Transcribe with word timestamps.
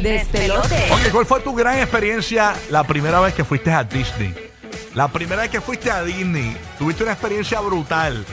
El 0.00 0.04
despelote. 0.04 0.76
Ok, 0.92 1.12
¿cuál 1.12 1.26
fue 1.26 1.40
tu 1.40 1.54
gran 1.54 1.78
experiencia 1.78 2.54
la 2.70 2.84
primera 2.84 3.20
vez 3.20 3.34
que 3.34 3.44
fuiste 3.44 3.70
a 3.70 3.84
Disney? 3.84 4.34
La 4.94 5.08
primera 5.08 5.42
vez 5.42 5.50
que 5.50 5.60
fuiste 5.60 5.90
a 5.90 6.02
Disney, 6.02 6.56
tuviste 6.78 7.02
una 7.02 7.12
experiencia 7.12 7.60
brutal. 7.60 8.24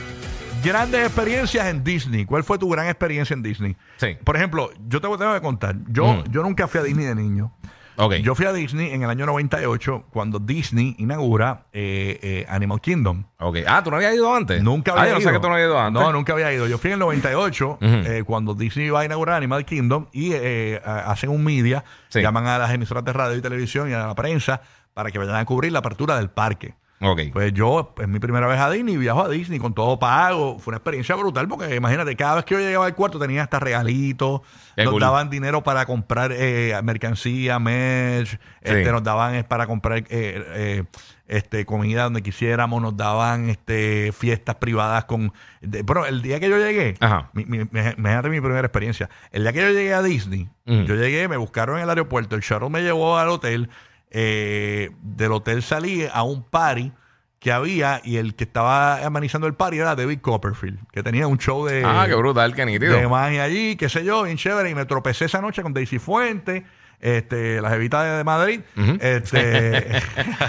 Grandes 0.64 1.04
experiencias 1.06 1.66
en 1.66 1.84
Disney. 1.84 2.24
¿Cuál 2.24 2.42
fue 2.42 2.58
tu 2.58 2.70
gran 2.70 2.86
experiencia 2.88 3.34
en 3.34 3.42
Disney? 3.42 3.76
Sí. 3.98 4.16
Por 4.24 4.36
ejemplo, 4.36 4.70
yo 4.88 5.00
te 5.00 5.08
tengo 5.08 5.34
que 5.34 5.40
contar. 5.42 5.76
Yo, 5.88 6.06
Mm. 6.14 6.24
yo 6.30 6.42
nunca 6.42 6.66
fui 6.68 6.80
a 6.80 6.84
Disney 6.84 7.04
de 7.04 7.14
niño. 7.14 7.52
Ok. 8.00 8.14
Yo 8.22 8.34
fui 8.36 8.46
a 8.46 8.52
Disney 8.52 8.92
en 8.92 9.02
el 9.02 9.10
año 9.10 9.26
98 9.26 10.04
cuando 10.10 10.38
Disney 10.38 10.94
inaugura 10.98 11.64
eh, 11.72 12.18
eh, 12.22 12.46
Animal 12.48 12.80
Kingdom. 12.80 13.24
ok. 13.40 13.56
Ah, 13.66 13.82
¿tú 13.82 13.90
no 13.90 13.96
habías 13.96 14.14
ido 14.14 14.32
antes? 14.32 14.62
Nunca 14.62 14.92
Ah, 14.92 15.00
había 15.00 15.08
yo 15.10 15.14
no 15.16 15.20
ido. 15.20 15.28
sé 15.30 15.34
que 15.34 15.40
tú 15.40 15.48
no 15.48 15.54
habías 15.54 15.68
ido 15.68 15.78
antes. 15.80 16.00
No, 16.02 16.12
nunca 16.12 16.32
había 16.32 16.52
ido. 16.52 16.66
Yo 16.68 16.78
fui 16.78 16.90
en 16.90 16.94
el 16.94 17.00
98 17.00 17.70
Ujú. 17.70 17.84
eh, 17.84 18.22
cuando 18.24 18.54
Disney 18.54 18.86
iba 18.86 19.00
a 19.00 19.04
inaugurar 19.04 19.34
Animal 19.36 19.64
Kingdom 19.64 20.06
y 20.12 20.30
eh, 20.32 20.80
hacen 20.84 21.30
un 21.30 21.42
media, 21.42 21.84
Sí. 22.08 22.20
llaman 22.22 22.46
a 22.46 22.58
las 22.58 22.70
emisoras 22.72 23.04
de 23.04 23.12
radio 23.12 23.36
y 23.36 23.40
televisión 23.42 23.90
y 23.90 23.94
a 23.94 24.06
la 24.06 24.14
prensa 24.14 24.60
para 24.94 25.10
que 25.10 25.18
vayan 25.18 25.34
a 25.36 25.44
cubrir 25.44 25.72
la 25.72 25.80
apertura 25.80 26.16
del 26.16 26.30
parque. 26.30 26.74
Ok. 27.00 27.20
Pues 27.32 27.52
yo, 27.52 27.94
es 28.00 28.08
mi 28.08 28.18
primera 28.18 28.46
vez 28.48 28.58
a 28.58 28.68
Disney, 28.70 28.96
viajo 28.96 29.22
a 29.22 29.28
Disney 29.28 29.60
con 29.60 29.72
todo 29.72 29.98
pago. 30.00 30.58
Fue 30.58 30.72
una 30.72 30.78
experiencia 30.78 31.14
brutal 31.14 31.46
porque 31.46 31.74
imagínate, 31.76 32.16
cada 32.16 32.34
vez 32.36 32.44
que 32.44 32.54
yo 32.54 32.60
llegaba 32.60 32.86
al 32.86 32.94
cuarto 32.96 33.18
tenía 33.20 33.42
hasta 33.44 33.60
regalitos, 33.60 34.40
Qué 34.74 34.82
nos 34.84 34.92
cool. 34.94 35.00
daban 35.02 35.30
dinero 35.30 35.62
para 35.62 35.86
comprar 35.86 36.32
eh, 36.34 36.74
mercancía, 36.82 37.58
merch, 37.60 38.38
este, 38.62 38.90
nos 38.90 39.02
daban 39.04 39.36
eh, 39.36 39.44
para 39.44 39.66
comprar 39.68 39.98
eh, 39.98 40.04
eh, 40.10 40.84
este, 41.28 41.64
comida 41.66 42.04
donde 42.04 42.22
quisiéramos, 42.22 42.82
nos 42.82 42.96
daban 42.96 43.48
este, 43.48 44.10
fiestas 44.12 44.56
privadas 44.56 45.04
con... 45.04 45.32
de- 45.60 45.84
pero 45.84 46.04
el 46.06 46.20
día 46.22 46.40
que 46.40 46.48
yo 46.48 46.58
llegué, 46.58 46.94
Ajá. 47.00 47.30
mi, 47.32 47.44
mi, 47.44 47.58
mi- 47.58 47.64
imagínate 47.96 48.28
mi 48.28 48.40
primera 48.40 48.60
experiencia, 48.66 49.08
el 49.30 49.42
día 49.42 49.52
que 49.52 49.60
yo 49.60 49.68
llegué 49.70 49.94
a 49.94 50.02
Disney, 50.02 50.48
Ujú. 50.66 50.82
yo 50.82 50.94
llegué, 50.96 51.28
me 51.28 51.36
buscaron 51.36 51.76
en 51.76 51.84
el 51.84 51.88
aeropuerto, 51.90 52.34
el 52.34 52.42
shuttle 52.42 52.70
me 52.70 52.82
llevó 52.82 53.18
al 53.18 53.28
hotel, 53.28 53.68
eh, 54.10 54.90
del 55.02 55.32
hotel 55.32 55.62
salí 55.62 56.06
a 56.12 56.22
un 56.22 56.42
party 56.42 56.92
que 57.38 57.52
había 57.52 58.00
y 58.04 58.16
el 58.16 58.34
que 58.34 58.44
estaba 58.44 59.04
amenizando 59.04 59.46
el 59.46 59.54
party 59.54 59.78
era 59.78 59.94
David 59.94 60.20
Copperfield, 60.20 60.80
que 60.90 61.02
tenía 61.02 61.26
un 61.26 61.38
show 61.38 61.64
de, 61.66 61.84
ah, 61.84 62.06
qué 62.08 62.14
brutal, 62.14 62.54
qué 62.54 62.66
nítido. 62.66 62.96
de 62.96 63.06
magia 63.06 63.44
allí, 63.44 63.76
qué 63.76 63.88
sé 63.88 64.04
yo, 64.04 64.24
bien 64.24 64.36
chévere, 64.36 64.70
y 64.70 64.74
me 64.74 64.86
tropecé 64.86 65.26
esa 65.26 65.40
noche 65.40 65.62
con 65.62 65.72
Daisy 65.72 65.98
Fuente, 65.98 66.64
este, 67.00 67.60
la 67.60 67.70
jevita 67.70 68.02
de, 68.02 68.16
de 68.18 68.24
Madrid, 68.24 68.60
este, 69.00 69.86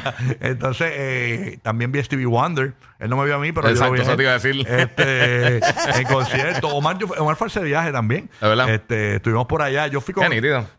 entonces 0.42 0.92
eh, 0.94 1.60
también 1.62 1.92
vi 1.92 2.00
a 2.00 2.04
Stevie 2.04 2.26
Wonder, 2.26 2.74
él 3.00 3.10
no 3.10 3.18
me 3.18 3.26
vio 3.26 3.36
a 3.36 3.40
mí, 3.40 3.52
pero 3.52 3.70
Exacto, 3.70 3.96
yo 3.96 4.04
lo 4.04 4.18
vi 4.18 4.26
a 4.26 4.36
eso 4.36 4.42
te 4.42 4.50
iba 4.54 4.66
a 4.66 4.68
decir. 4.68 4.68
este, 4.68 5.58
en 6.02 6.08
concierto, 6.08 6.68
Omar, 6.70 6.98
yo- 6.98 7.08
Omar 7.18 7.36
fue 7.36 7.48
ese 7.48 7.62
viaje 7.64 7.92
también, 7.92 8.30
este, 8.70 9.16
estuvimos 9.18 9.46
por 9.48 9.62
allá, 9.62 9.88
yo 9.88 10.02
fui 10.02 10.14
con, 10.14 10.24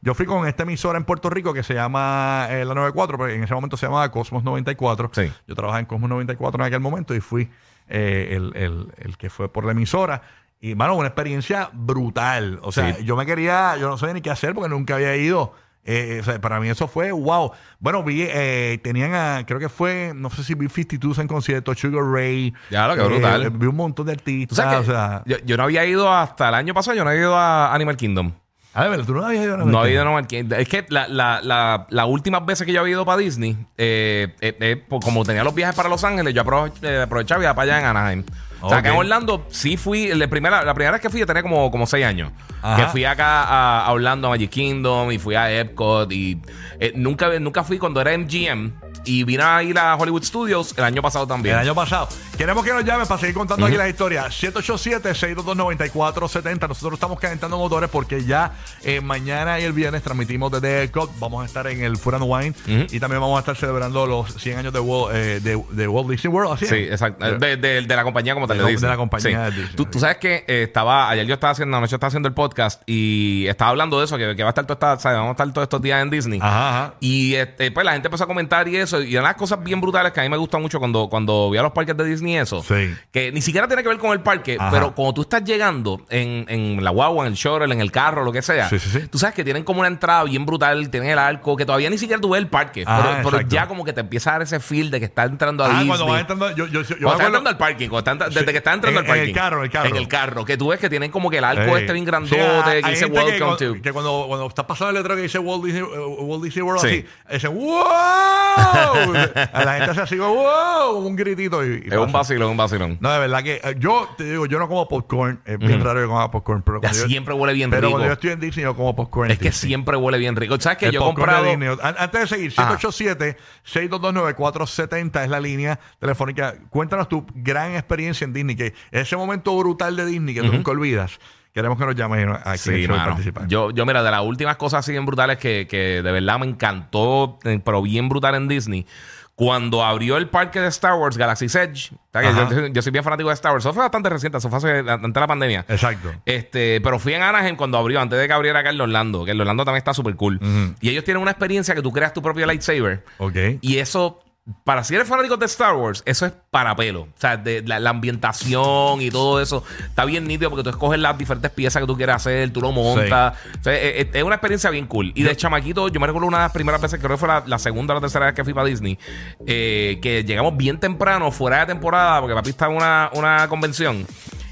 yo 0.03 0.15
fui 0.15 0.27
con 0.27 0.47
esta 0.47 0.63
emisora 0.65 0.99
en 0.99 1.05
Puerto 1.05 1.31
Rico 1.31 1.55
que 1.55 1.63
se 1.63 1.75
llama 1.75 2.47
eh, 2.51 2.65
la 2.65 2.75
94, 2.75 3.17
porque 3.19 3.35
en 3.35 3.45
ese 3.45 3.55
momento 3.55 3.77
se 3.77 3.87
llamaba 3.87 4.11
Cosmos 4.11 4.43
94. 4.45 5.11
Sí. 5.13 5.33
Yo 5.47 5.55
trabajaba 5.55 5.81
en 5.81 5.87
Cosmos 5.87 6.11
94 6.11 6.63
en 6.63 6.67
aquel 6.67 6.81
momento 6.81 7.15
y 7.15 7.21
fui 7.21 7.49
eh, 7.89 8.29
el, 8.37 8.53
el- 8.57 8.87
el 8.99 9.17
que 9.17 9.31
fue 9.31 9.51
por 9.53 9.65
la 9.65 9.73
emisora. 9.73 10.23
Y, 10.61 10.75
mano, 10.75 10.95
una 10.95 11.09
experiencia 11.09 11.71
brutal. 11.73 12.59
O 12.63 12.71
sea, 12.73 12.95
Sí. 12.95 13.05
yo 13.05 13.17
me 13.17 13.25
quería, 13.27 13.77
yo 13.79 13.89
no 13.89 13.97
sabía 13.99 14.15
ni 14.15 14.21
qué 14.21 14.31
hacer 14.31 14.55
porque 14.55 14.69
nunca 14.69 14.95
había 14.97 15.17
ido. 15.17 15.55
Eh, 15.83 16.19
o 16.21 16.25
sea, 16.25 16.39
para 16.39 16.61
mí 16.61 16.69
eso 16.69 16.87
fue 16.87 17.11
wow. 17.11 17.53
Bueno, 17.79 18.03
vi, 18.05 18.27
eh, 18.29 18.79
tenían 18.85 19.15
a, 19.15 19.45
creo 19.47 19.59
que 19.59 19.71
fue, 19.71 20.13
no 20.15 20.29
sé 20.29 20.45
si 20.45 20.55
vi 20.55 20.69
52 20.69 21.19
en 21.19 21.27
concierto, 21.27 21.75
Sugar 21.75 22.05
Ray. 22.05 22.53
Ya, 22.71 22.87
lo 22.87 22.95
que 22.97 23.01
Eh, 23.01 23.05
brutal. 23.07 23.51
vi 23.51 23.67
un 23.67 23.77
montón 23.77 24.05
de 24.07 24.13
¿Tú 24.17 24.21
artistas. 24.21 24.75
o 24.81 24.85
sea, 24.85 25.23
yo, 25.25 25.39
yo 25.47 25.57
no 25.57 25.63
había 25.63 25.87
ido 25.87 26.13
hasta 26.13 26.51
el 26.51 26.55
año 26.55 26.75
pasado, 26.75 26.95
yo 26.99 27.05
no 27.05 27.09
había 27.11 27.23
ido 27.23 27.37
a 27.37 27.75
Animal 27.75 27.97
Kingdom. 27.97 28.33
A 28.73 28.87
ver, 28.89 29.05
tú 29.05 29.15
no 29.15 29.25
habías 29.27 29.45
ido 29.45 29.55
a 29.55 29.59
No 29.59 29.81
había 29.81 29.93
ido 29.95 30.03
a 30.03 30.05
Animal 30.07 30.27
Kingdom. 30.27 30.59
Es 30.61 30.69
que 30.69 30.87
la, 30.91 31.09
la, 31.09 31.41
la, 31.43 31.87
las 31.91 32.07
últimas 32.07 32.45
veces 32.47 32.67
que 32.67 32.73
yo 32.73 32.81
había 32.81 32.93
ido 32.93 33.05
para 33.05 33.19
Disney, 33.19 33.57
eh, 33.77 34.35
eh, 34.41 34.57
eh, 34.61 34.85
pues 34.89 35.05
como 35.05 35.25
tenía 35.25 35.43
los 35.45 35.55
viajes 35.55 35.75
para 35.75 35.89
Los 35.89 36.05
Ángeles, 36.05 36.33
yo 36.35 36.45
aprove- 36.45 36.73
eh, 36.83 37.03
aprovechaba 37.03 37.41
y 37.43 37.45
iba 37.47 37.55
para 37.55 37.73
allá 37.77 37.81
en 37.81 37.87
Anaheim. 37.97 38.25
O 38.63 38.69
sea, 38.69 38.79
acá 38.79 38.91
en 38.91 38.95
Ok. 38.95 39.01
Orlando 39.01 39.47
sí 39.49 39.77
fui, 39.79 40.09
la 40.15 40.29
primera, 40.29 40.63
la 40.65 40.75
primera 40.75 40.93
vez 40.93 41.01
que 41.01 41.09
fui 41.09 41.19
yo 41.19 41.27
tenía 41.27 41.43
como, 41.43 41.71
como 41.71 41.87
seis 41.87 42.05
años. 42.05 42.31
Ajá. 42.63 42.77
Que 42.77 42.89
fui 42.91 43.05
acá 43.07 43.43
a, 43.45 43.87
a 43.87 43.93
Orlando, 43.93 44.29
a 44.29 44.31
Magic 44.33 44.51
Kingdom, 44.51 45.11
y 45.11 45.19
fui 45.19 45.35
a 45.35 45.51
Epcot, 45.51 46.13
y 46.13 46.41
eh, 46.79 46.93
nunca, 46.95 47.31
nunca 47.41 47.65
fui 47.65 47.79
cuando 47.79 48.01
era 48.03 48.17
MGM, 48.17 48.71
y 49.05 49.25
vine 49.25 49.43
a 49.43 49.63
ir 49.63 49.79
a 49.79 49.95
Hollywood 49.97 50.23
Studios 50.25 50.75
el 50.77 50.85
año 50.85 51.01
pasado 51.03 51.27
también. 51.27 51.55
El 51.57 51.61
año 51.63 51.75
pasado. 51.75 52.09
Queremos 52.37 52.65
que 52.65 52.73
nos 52.73 52.85
llamen 52.85 53.07
para 53.07 53.21
seguir 53.21 53.35
contando 53.35 53.67
aquí 53.67 53.77
la 53.77 53.89
historia. 53.89 54.27
787-622-9470. 54.29 56.69
Nosotros 56.69 56.95
estamos 56.95 57.19
calentando 57.21 57.59
motores 57.59 57.91
porque 57.91 58.25
ya 58.25 58.53
eh, 58.83 59.01
mañana 59.01 59.59
y 59.61 59.65
el 59.65 59.73
viernes 59.73 60.03
transmitimos 60.03 60.51
desde 60.53 60.83
Epcot. 60.85 61.11
Vamos 61.19 61.43
a 61.43 61.47
estar 61.47 61.67
en 61.67 61.83
el 61.83 61.99
and 62.13 62.25
Wine 62.25 62.55
y 62.91 62.99
también 63.01 63.21
vamos 63.21 63.37
a 63.37 63.41
estar 63.41 63.57
celebrando 63.57 64.07
los 64.07 64.35
100 64.35 64.59
años 64.59 64.73
de 64.73 64.81
Walt, 64.81 65.15
eh, 65.15 65.41
de, 65.41 65.63
de 65.71 65.89
Walt 65.89 66.09
Disney 66.11 66.33
World. 66.33 66.59
Sí, 66.59 66.75
exacto. 66.75 67.39
De, 67.39 67.57
de- 67.57 67.83
de 67.83 67.97
la 67.97 68.03
compañía 68.05 68.35
como 68.35 68.47
De 68.47 68.55
le 68.55 68.63
dicen. 68.65 68.83
de 68.83 68.89
la 68.89 68.97
compañía 68.97 69.51
Sí. 69.51 69.65
Tú, 69.77 69.85
tú 69.87 69.99
sabes 70.01 70.17
que 70.19 70.45
eh, 70.47 70.65
estaba, 70.65 71.09
ayer 71.11 71.27
yo 71.27 71.35
estaba 71.35 71.53
haciendo, 71.53 71.77
anoche 71.77 71.95
estaba 71.97 72.09
haciendo 72.09 72.29
el 72.29 72.35
podcast 72.35 72.83
y 72.87 73.47
estaba 73.47 73.71
hablando 73.71 73.99
de 73.99 74.05
eso, 74.07 74.17
que, 74.19 74.35
que 74.37 74.43
va 74.43 74.49
a 74.49 74.53
estar 74.53 74.67
todo 74.67 74.75
esta- 74.75 74.97
vamos 75.13 75.29
a 75.29 75.33
estar 75.33 75.53
todos 75.53 75.65
estos 75.67 75.83
días 75.83 76.03
en 76.03 76.11
Disney. 76.11 76.39
Ajá, 76.43 76.69
ajá. 76.85 76.95
Y 77.01 77.35
este, 77.35 77.71
pues 77.71 77.85
la 77.85 77.93
gente 77.93 78.09
empezó 78.09 78.25
a 78.25 78.27
comentar 78.27 78.67
y 78.69 78.77
eso. 78.77 78.90
Y 78.99 79.13
una 79.13 79.21
de 79.23 79.29
las 79.29 79.35
cosas 79.37 79.63
bien 79.63 79.81
brutales 79.81 80.13
que 80.13 80.21
a 80.21 80.23
mí 80.23 80.29
me 80.29 80.37
gusta 80.37 80.59
mucho 80.59 80.79
cuando, 80.79 81.09
cuando 81.09 81.33
voy 81.49 81.59
a 81.59 81.63
los 81.63 81.73
parques 81.73 81.97
de 81.97 82.05
Disney 82.05 82.37
eso. 82.37 82.63
Sí. 82.63 82.95
Que 83.13 83.31
ni 83.33 83.41
siquiera 83.43 83.67
tiene 83.69 83.83
que 83.83 83.89
ver 83.89 83.99
con 83.99 84.13
el 84.13 84.21
parque, 84.21 84.57
Ajá. 84.59 84.71
pero 84.71 84.95
cuando 84.95 85.15
tú 85.15 85.23
estás 85.23 85.45
llegando 85.45 86.01
en, 86.11 86.45
en 86.49 86.83
la 86.83 86.91
guagua, 86.91 87.27
en 87.27 87.33
el 87.33 87.39
shuttle, 87.39 87.73
en 87.73 87.81
el 87.81 87.91
carro, 87.93 88.25
lo 88.25 88.33
que 88.33 88.43
sea, 88.43 88.69
Sí, 88.69 88.79
sí, 88.79 88.89
sí. 88.91 89.09
tú 89.09 89.19
sabes 89.19 89.35
que 89.35 89.45
tienen 89.45 89.65
como 89.65 89.81
una 89.81 89.89
entrada 89.89 90.25
bien 90.25 90.45
brutal, 90.47 90.91
tienen 90.91 91.11
el 91.11 91.19
arco, 91.19 91.57
que 91.57 91.65
todavía 91.67 91.91
ni 91.91 91.99
siquiera 91.99 92.21
tú 92.21 92.31
ves 92.31 92.41
el 92.41 92.49
parque. 92.49 92.85
Ajá, 92.87 93.21
pero, 93.25 93.41
ya 93.43 93.67
como 93.69 93.85
que 93.85 93.93
te 93.93 94.01
empieza 94.01 94.31
a 94.31 94.33
dar 94.35 94.43
ese 94.43 94.61
feel 94.61 94.91
de 94.91 94.99
que 94.99 95.07
estás 95.07 95.29
entrando 95.31 95.65
a 95.65 95.67
Ah, 95.67 95.71
Disney. 95.71 95.87
cuando 95.89 96.07
vas 96.07 96.21
entrando. 96.21 96.51
Yo, 96.57 96.67
yo, 96.67 96.83
yo, 96.83 96.87
Cuando 96.89 97.11
estás 97.13 97.27
entrando 97.27 97.51
al 97.51 97.57
parking, 97.59 97.89
cuando 97.89 98.15
desde 98.27 98.45
que 98.47 98.59
estás 98.59 98.75
entrando 98.75 99.01
En- 99.01 99.07
al 99.11 99.17
en 99.17 99.23
el 99.23 99.33
parking. 99.33 99.35
carro, 99.35 99.65
el 99.65 99.71
carro. 99.71 99.89
En 99.89 99.97
el 99.97 100.09
carro, 100.09 100.45
que 100.45 100.57
tú 100.57 100.69
ves 100.69 100.81
que 100.81 100.89
tienen 100.91 101.11
como 101.11 101.31
que 101.31 101.39
el 101.39 101.45
arco 101.45 101.77
este 101.77 101.93
bien 101.93 102.05
grandote, 102.05 102.37
que 102.83 102.91
dice 102.91 103.07
Welcome 103.07 103.57
que, 103.57 103.65
to. 103.67 103.83
que 103.83 103.93
cuando, 103.93 104.25
cuando 104.29 104.47
estás 104.47 104.65
pasando 104.67 104.91
el 104.91 104.97
letrero 104.97 105.17
que 105.17 105.23
dice 105.23 105.39
Walt 105.39 105.65
Disney, 105.65 105.83
uh, 105.83 106.23
Walt 106.25 106.43
Disney 106.45 106.63
World 106.63 106.81
Sí. 106.81 107.05
así, 107.27 107.35
dicen 107.35 107.55
¡Wow! 107.55 107.85
a 109.53 109.65
la 109.65 109.75
gente 109.79 109.95
se 109.95 110.01
así, 110.01 110.17
¡Wow! 110.17 110.99
Un 111.07 111.15
gritito. 111.17 111.65
Y, 111.65 111.85
y 111.87 111.93
Es 111.93 111.97
un 111.99 112.11
vacilón, 112.13 112.51
un 112.51 112.57
vacilón. 112.57 112.97
No, 113.01 113.13
de 113.13 113.19
verdad 113.19 113.43
que 113.43 113.61
eh, 113.63 113.77
yo 113.79 114.09
te 114.17 114.25
digo, 114.25 114.47
yo 114.47 114.59
no 114.59 114.69
como 114.69 114.89
popcorn. 114.89 115.41
Es 115.45 115.59
bien 115.59 115.83
raro 115.85 116.01
que 116.01 116.07
coma 116.07 116.31
popcorn. 116.31 116.63
Pero 116.63 116.79
Ya 116.79 116.89
cuando 116.89 116.99
yo- 117.03 117.09
siempre 117.09 117.35
huele 117.35 117.53
bien 117.53 117.69
pero 117.71 117.83
rico. 117.83 117.91
cuando 117.93 118.07
yo 118.09 118.13
estoy 118.15 118.31
en 118.31 118.41
Disney, 118.41 118.65
yo 118.65 118.75
como 118.77 118.95
popcorn. 118.97 119.31
Es 119.31 119.39
que 119.39 119.51
Disney. 119.51 119.69
siempre 119.69 119.97
huele 119.97 120.19
bien 120.19 120.37
rico. 120.37 120.59
¿Sabes 120.61 120.79
que 120.79 120.87
El 120.87 120.93
Yo 120.93 121.01
he 121.01 121.05
popcorn 121.05 121.31
de 121.31 121.37
comprado. 121.37 121.59
Disney. 121.59 121.79
An- 121.83 121.97
Antes 121.99 122.21
de 122.23 122.27
seguir, 122.27 122.53
Ajá. 122.57 122.79
787-622-9470 122.79 125.25
es 125.25 125.31
la 125.31 125.41
línea 125.41 125.79
telefónica. 125.99 126.55
Cuéntanos 126.71 127.09
tu 127.09 127.27
gran 127.35 127.75
experiencia 127.75 128.25
en 128.25 128.33
Disney, 128.33 128.57
que 128.57 128.75
ese 128.91 129.17
momento 129.17 129.57
brutal 129.59 129.97
de 129.97 130.07
Disney 130.07 130.35
que 130.35 130.43
tú 130.43 130.53
nunca 130.53 130.71
olvidas. 130.71 131.19
Queremos 131.53 131.77
que 131.79 131.85
nos 131.87 131.95
llames 131.97 132.27
aquí 132.45 132.69
en 132.71 132.75
el 132.77 132.83
Sí, 132.83 132.89
mano. 132.89 133.05
participar. 133.07 133.47
Yo, 133.49 133.71
yo, 133.73 133.85
mira, 133.87 134.03
de 134.03 134.11
las 134.11 134.23
últimas 134.23 134.57
cosas 134.57 134.81
así 134.81 134.93
bien 134.93 135.05
brutales 135.07 135.37
que, 135.39 135.67
que 135.69 136.01
de 136.03 136.13
verdad 136.13 136.39
me 136.39 136.47
encantó, 136.47 137.39
eh, 137.45 137.61
pero 137.65 137.83
bien 137.83 138.09
brutal 138.09 138.35
en 138.37 138.47
Disney. 138.49 138.87
Cuando 139.35 139.83
abrió 139.83 140.19
el 140.19 140.29
parque 140.29 140.61
de 140.61 140.69
Star 140.69 140.95
Wars, 140.95 141.17
Galaxy's 141.17 141.55
Edge, 141.55 141.93
¿sabes 142.13 142.29
que 142.35 142.41
Ajá. 142.43 142.51
yo, 142.51 142.67
yo 142.67 142.83
soy 142.83 142.93
bien 142.93 143.03
fanático 143.03 143.31
de 143.31 143.35
Star 143.35 143.53
Wars. 143.53 143.65
Eso 143.65 143.73
fue 143.73 143.83
bastante 143.83 144.11
reciente, 144.11 144.37
eso 144.37 144.51
fue 144.51 144.59
hace- 144.59 144.79
antes 144.91 145.15
de 145.15 145.21
la 145.21 145.27
pandemia. 145.27 145.65
Exacto. 145.67 146.13
Este, 146.27 146.79
pero 146.83 146.99
fui 146.99 147.15
en 147.15 147.23
Anaheim 147.23 147.57
cuando 147.57 147.79
abrió, 147.79 148.01
antes 148.03 148.19
de 148.19 148.27
que 148.27 148.33
abriera 148.35 148.59
acá 148.59 148.69
en 148.69 148.79
Orlando, 148.81 149.25
que 149.25 149.31
el 149.31 149.41
Orlando 149.41 149.65
también 149.65 149.79
está 149.79 149.95
súper 149.95 150.15
cool. 150.17 150.39
Y 150.83 150.91
ellos 150.91 151.05
tienen 151.05 151.23
una 151.23 151.31
experiencia 151.31 151.75
que 151.75 151.81
tú 151.81 151.91
creas 151.91 152.13
tu 152.13 152.21
propio 152.21 152.45
lightsaber. 152.45 153.03
Ok. 153.17 153.37
Y 153.63 153.79
eso, 153.79 154.21
para 154.65 154.85
si 154.85 154.95
eres 154.95 155.09
fanático 155.09 155.37
de 155.37 155.47
Star 155.47 155.75
Wars, 155.75 156.03
eso 156.07 156.27
es 156.27 156.33
para 156.51 156.75
pelo. 156.77 157.03
O 157.03 157.09
sea, 157.17 157.37
de, 157.37 157.63
la, 157.63 157.79
la 157.81 157.91
ambientación 157.91 159.01
y 159.03 159.11
todo 159.11 159.41
eso 159.41 159.63
está 159.87 160.05
bien 160.05 160.27
nítido 160.27 160.51
porque 160.51 160.63
tú 160.65 160.71
escoges 160.71 160.99
las 160.99 161.17
diferentes 161.19 161.51
piezas 161.51 161.81
que 161.83 161.87
tú 161.87 161.97
quieres 161.97 162.17
hacer, 162.17 162.53
tú 162.53 162.61
lo 162.61 162.73
montas. 162.73 163.35
O 163.61 163.63
sea, 163.65 163.75
es, 163.77 164.07
es- 164.07 164.15
es 164.15 164.23
una 164.23 164.35
experiencia 164.37 164.71
bien 164.71 164.87
cool. 164.87 165.13
Y 165.15 165.23
de 165.23 165.37
chamaquito, 165.37 165.89
yo 165.89 166.01
me 166.01 166.07
recuerdo 166.07 166.27
una 166.29 166.39
de 166.39 166.45
las 166.45 166.53
primeras 166.53 166.81
veces, 166.81 166.99
creo 166.99 167.13
que 167.13 167.17
fue 167.19 167.29
la, 167.29 167.43
la 167.47 167.59
segunda 167.59 167.95
o 167.95 167.97
la 167.97 168.01
tercera 168.01 168.27
vez 168.27 168.35
que 168.35 168.45
fui 168.45 168.53
para 168.55 168.67
Disney, 168.67 168.99
eh, 169.47 169.99
que 170.03 170.25
llegamos 170.25 170.57
bien 170.57 170.79
temprano, 170.79 171.31
fuera 171.31 171.61
de 171.61 171.67
temporada, 171.67 172.21
porque 172.21 172.35
papi 172.35 172.51
estaba 172.51 172.73
en 172.73 172.77
una, 172.79 173.11
una 173.15 173.49
convención. 173.49 174.07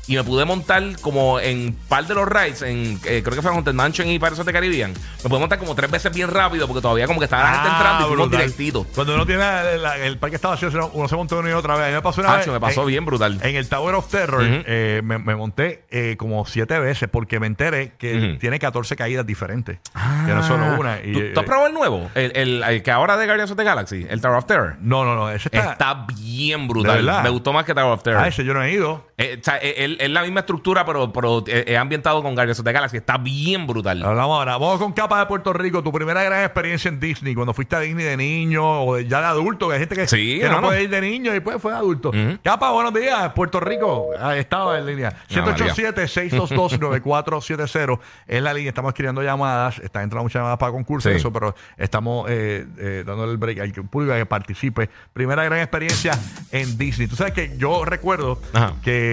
Y 0.08 0.16
me 0.16 0.25
pude 0.25 0.44
montar 0.46 0.82
como 1.02 1.38
en 1.38 1.76
par 1.88 2.06
de 2.06 2.14
los 2.14 2.26
rides, 2.26 2.62
en, 2.62 2.99
eh, 3.05 3.20
creo 3.22 3.34
que 3.37 3.43
fue 3.43 3.50
en 3.50 3.56
Haunted 3.58 3.75
Mansion 3.75 4.08
y 4.08 4.19
Pirates 4.19 4.38
of 4.40 4.46
the 4.46 4.52
Caribbean. 4.55 4.94
Me 5.22 5.28
pude 5.28 5.38
montar 5.38 5.58
como 5.58 5.75
tres 5.75 5.90
veces 5.90 6.12
bien 6.14 6.31
rápido 6.31 6.66
porque 6.66 6.81
todavía 6.81 7.06
como 7.06 7.19
que 7.19 7.25
estaba 7.26 7.43
la 7.43 7.52
gente 7.52 7.69
entrando 7.69 8.05
y 8.05 8.08
fuimos 8.08 8.26
Ah, 8.26 8.28
brutal. 8.31 8.40
directito. 8.40 8.87
Cuando 8.94 9.14
uno 9.14 9.26
tiene 9.26 9.44
el, 9.75 9.84
el 10.05 10.19
parque 10.19 10.37
está 10.37 10.49
vacío, 10.49 10.70
uno 10.94 11.08
se 11.08 11.14
montó 11.16 11.38
una 11.38 11.50
y 11.50 11.52
otra 11.52 11.75
vez. 11.76 11.84
A 11.84 11.88
mí 11.88 11.94
me 11.94 12.00
pasó 12.02 12.22
una 12.22 12.32
Hacho, 12.34 12.52
vez. 12.52 12.60
me 12.60 12.60
pasó 12.66 12.81
en- 12.82 12.87
bien 12.88 13.05
brutal. 13.05 13.38
En 13.43 13.55
el 13.56 13.69
Tower 13.69 13.94
of 13.96 14.08
Terror 14.10 14.40
Ujú. 14.43 14.62
eh, 14.66 15.02
me, 15.05 15.19
me 15.19 15.37
monté 15.37 15.84
eh, 15.90 16.16
como 16.19 16.46
siete 16.46 16.78
veces 16.78 17.08
porque 17.10 17.38
me 17.38 17.46
enteré 17.46 17.93
que 17.99 18.16
Ujú. 18.31 18.38
tiene 18.38 18.58
14 18.58 18.96
caídas 18.96 19.26
diferentes. 19.26 19.78
Que 20.25 20.32
no 20.32 20.40
es 20.40 20.46
solo 20.46 20.75
una. 20.81 21.00
Y, 21.05 21.12
¿Tú, 21.12 21.19
tú 21.34 21.40
has 21.40 21.44
eh, 21.44 21.46
probado 21.46 21.66
el 21.66 21.75
nuevo? 21.75 22.10
El, 22.14 22.32
el- 22.34 22.62
el 22.62 22.82
que 22.82 22.90
ahora 22.90 23.19
de 23.19 23.26
Guardians 23.26 23.50
of 23.50 23.58
the 23.58 23.64
Galaxy, 23.64 24.06
el 24.08 24.22
Tower 24.22 24.38
of 24.38 24.46
Terror. 24.46 24.76
no, 24.81 25.05
no, 25.05 25.14
no. 25.14 25.31
Ese 25.31 25.50
está. 25.52 25.72
Está 25.72 26.06
bien 26.16 26.66
brutal. 26.66 27.05
Me 27.22 27.28
gustó 27.28 27.52
más 27.52 27.66
que 27.66 27.75
Tower 27.75 27.93
of 27.93 28.02
Terror. 28.02 28.22
Ah, 28.22 28.28
ese 28.28 28.43
yo 28.44 28.55
no 28.55 28.62
he 28.62 28.72
ido. 28.72 29.06
Eh, 29.20 29.37
o 29.41 29.44
sea, 29.44 29.59
eh, 29.61 29.97
es 29.99 30.11
la 30.11 30.23
misma 30.23 30.38
estructura, 30.41 30.87
pero, 30.87 31.12
pero 31.12 31.43
eh, 31.49 31.65
es 31.67 31.76
ambientado 31.76 32.23
con 32.23 32.37
Guardians 32.37 32.61
of 32.61 32.65
the 32.65 32.70
Galaxy. 32.70 32.99
Está 32.99 33.19
bien 33.19 33.67
brutal. 33.67 34.00
Hablamos 34.05 34.38
ahora. 34.38 34.56
Vamos 34.59 34.79
con 34.79 34.93
Capa 34.93 35.19
de 35.19 35.26
Puerto 35.26 35.53
Rico. 35.53 35.82
Tu 35.82 35.91
primera 35.91 36.23
gran 36.23 36.44
experiencia 36.44 36.88
en 36.88 37.00
Disney, 37.00 37.35
cuando 37.35 37.53
fuiste 37.53 37.75
a 37.75 37.81
Disney 37.81 38.05
de 38.05 38.17
niño 38.17 38.85
o 38.85 39.00
ya 39.00 39.20
de 39.20 39.26
adulto, 39.26 39.67
que 39.67 39.75
hay 39.75 39.81
gente 39.81 39.97
que, 39.97 40.06
no, 40.49 40.61
puede 40.61 40.85
ir 40.85 40.91
de 40.91 41.00
niño 41.00 41.32
y 41.32 41.35
después 41.35 41.61
fue 41.61 41.73
de 41.73 41.79
adulto. 41.79 42.12
Capa, 42.44 42.70
buenos 42.70 42.94
días. 42.94 43.32
Puerto 43.32 43.59
Rico. 43.59 44.11
Ahí 44.20 44.38
estaba 44.38 44.79
en 44.79 44.87
línea. 44.87 45.12
187-622-9470 45.31 47.99
es 48.29 48.41
la 48.41 48.55
línea. 48.55 48.69
Estamos 48.69 48.91
escribiendo 48.91 49.20
llamadas. 49.20 49.81
Están 49.81 50.05
entrando 50.05 50.23
muchas 50.23 50.38
llamadas 50.38 50.59
para 50.59 50.70
concursos, 50.70 51.11
eso, 51.11 51.32
pero 51.32 51.56
estamos 51.76 52.26
eh, 52.29 53.03
dándole 53.05 53.32
el 53.32 53.38
break 53.38 53.59
al 53.59 53.73
público 53.73 54.15
que 54.15 54.26
participe. 54.26 54.88
Primera 55.12 55.43
gran 55.43 55.59
experiencia 55.59 56.17
en 56.53 56.79
Disney. 56.79 57.09
Tú 57.09 57.17
sabes 57.17 57.32
que 57.32 57.59
yo 57.59 57.85
recuerdo 57.85 58.38
que 58.81 59.07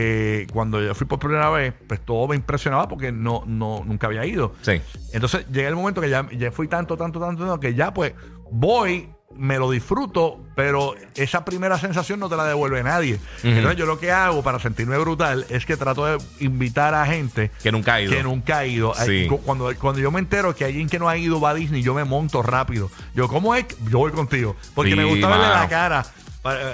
cuando 0.51 0.81
yo 0.81 0.93
fui 0.95 1.07
por 1.07 1.19
primera 1.19 1.49
vez, 1.49 1.73
pues 1.87 1.99
todo 1.99 2.27
me 2.27 2.35
impresionaba 2.35 2.87
porque 2.87 3.11
no, 3.11 3.43
no, 3.45 3.83
nunca 3.85 4.07
había 4.07 4.25
ido. 4.25 4.53
Sí. 4.61 4.81
Entonces 5.13 5.45
llega 5.51 5.69
el 5.69 5.75
momento 5.75 6.01
que 6.01 6.09
ya, 6.09 6.27
ya 6.31 6.51
fui 6.51 6.67
tanto, 6.67 6.97
tanto, 6.97 7.19
tanto, 7.19 7.59
que 7.59 7.73
ya 7.73 7.93
pues 7.93 8.13
voy, 8.51 9.09
me 9.35 9.57
lo 9.57 9.69
disfruto, 9.69 10.39
pero 10.55 10.95
esa 11.15 11.43
primera 11.43 11.77
sensación 11.77 12.19
no 12.19 12.29
te 12.29 12.37
la 12.37 12.45
devuelve 12.45 12.83
nadie. 12.83 13.19
Entonces 13.43 13.77
yo 13.77 13.85
lo 13.85 13.99
que 13.99 14.11
hago 14.11 14.43
para 14.43 14.59
sentirme 14.59 14.97
brutal 14.97 15.45
es 15.49 15.65
que 15.65 15.77
trato 15.77 16.05
de 16.05 16.17
invitar 16.39 16.93
a 16.93 17.05
gente 17.05 17.51
que 17.61 17.71
nunca 17.71 17.95
ha 17.95 18.01
ido. 18.01 18.11
Que 18.11 18.23
nunca 18.23 18.57
ha 18.59 18.65
ido. 18.65 18.93
Cuando, 19.43 19.73
cuando 19.77 19.99
yo 19.99 20.11
me 20.11 20.19
entero 20.19 20.55
que 20.55 20.65
alguien 20.65 20.87
que 20.87 20.99
no 20.99 21.09
ha 21.09 21.17
ido 21.17 21.39
va 21.41 21.51
a 21.51 21.53
Disney, 21.53 21.81
yo 21.81 21.93
me 21.93 22.03
monto 22.03 22.41
rápido. 22.41 22.89
Yo, 23.13 23.27
¿cómo 23.27 23.55
es? 23.55 23.65
Yo 23.89 23.99
voy 23.99 24.11
contigo. 24.11 24.55
Porque 24.73 24.95
me 24.95 25.03
gusta 25.03 25.27
verle 25.27 25.47
la 25.49 25.67
cara 25.67 26.05
eh, 26.05 26.24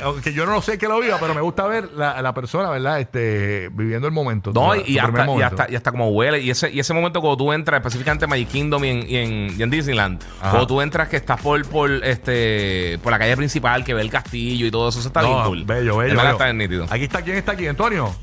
aunque 0.03 0.33
yo 0.33 0.45
no 0.45 0.62
sé 0.62 0.77
que 0.77 0.88
lo 0.88 1.00
viva, 1.00 1.18
pero 1.19 1.33
me 1.33 1.41
gusta 1.41 1.65
ver 1.65 1.91
la, 1.94 2.21
la 2.21 2.33
persona, 2.33 2.69
¿verdad? 2.69 3.00
Este, 3.00 3.69
viviendo 3.71 4.07
el 4.07 4.13
momento. 4.13 4.51
No, 4.53 4.75
y, 4.75 4.97
hasta, 4.97 5.69
y, 5.69 5.75
hasta, 5.75 5.91
como 5.91 6.09
huele. 6.09 6.41
Y 6.41 6.50
ese, 6.50 6.69
y 6.71 6.79
ese 6.79 6.94
momento 6.94 7.21
cuando 7.21 7.38
tú 7.38 7.53
entras, 7.53 7.79
específicamente 7.79 8.25
en 8.25 8.29
Magic 8.29 8.50
Kingdom 8.50 8.83
y 8.83 8.89
en, 8.89 9.51
y 9.57 9.63
en, 9.63 9.69
Disneyland, 9.69 10.21
cuando 10.39 10.68
tú 10.68 10.81
entras 10.81 11.07
que 11.07 11.18
estás 11.18 11.41
por, 11.41 11.65
por, 11.68 11.89
este, 11.89 13.00
por 13.01 13.12
la 13.12 13.19
calle 13.19 13.38
principal, 13.38 13.83
que 13.83 13.94
ve 13.94 14.01
el 14.01 14.09
castillo 14.09 14.65
y 14.65 14.71
todo 14.71 14.89
eso, 14.89 15.00
eso 15.00 15.07
está 15.07 15.21
bien 15.21 15.44
cool. 15.44 15.63
Bello, 15.63 15.97
bello. 15.97 16.21
Está 16.21 16.51
nítido. 16.51 16.85
Aquí 16.89 17.03
está, 17.03 17.21
¿quién 17.21 17.38
está 17.38 17.53
aquí? 17.53 17.68
Antonio. 17.68 18.13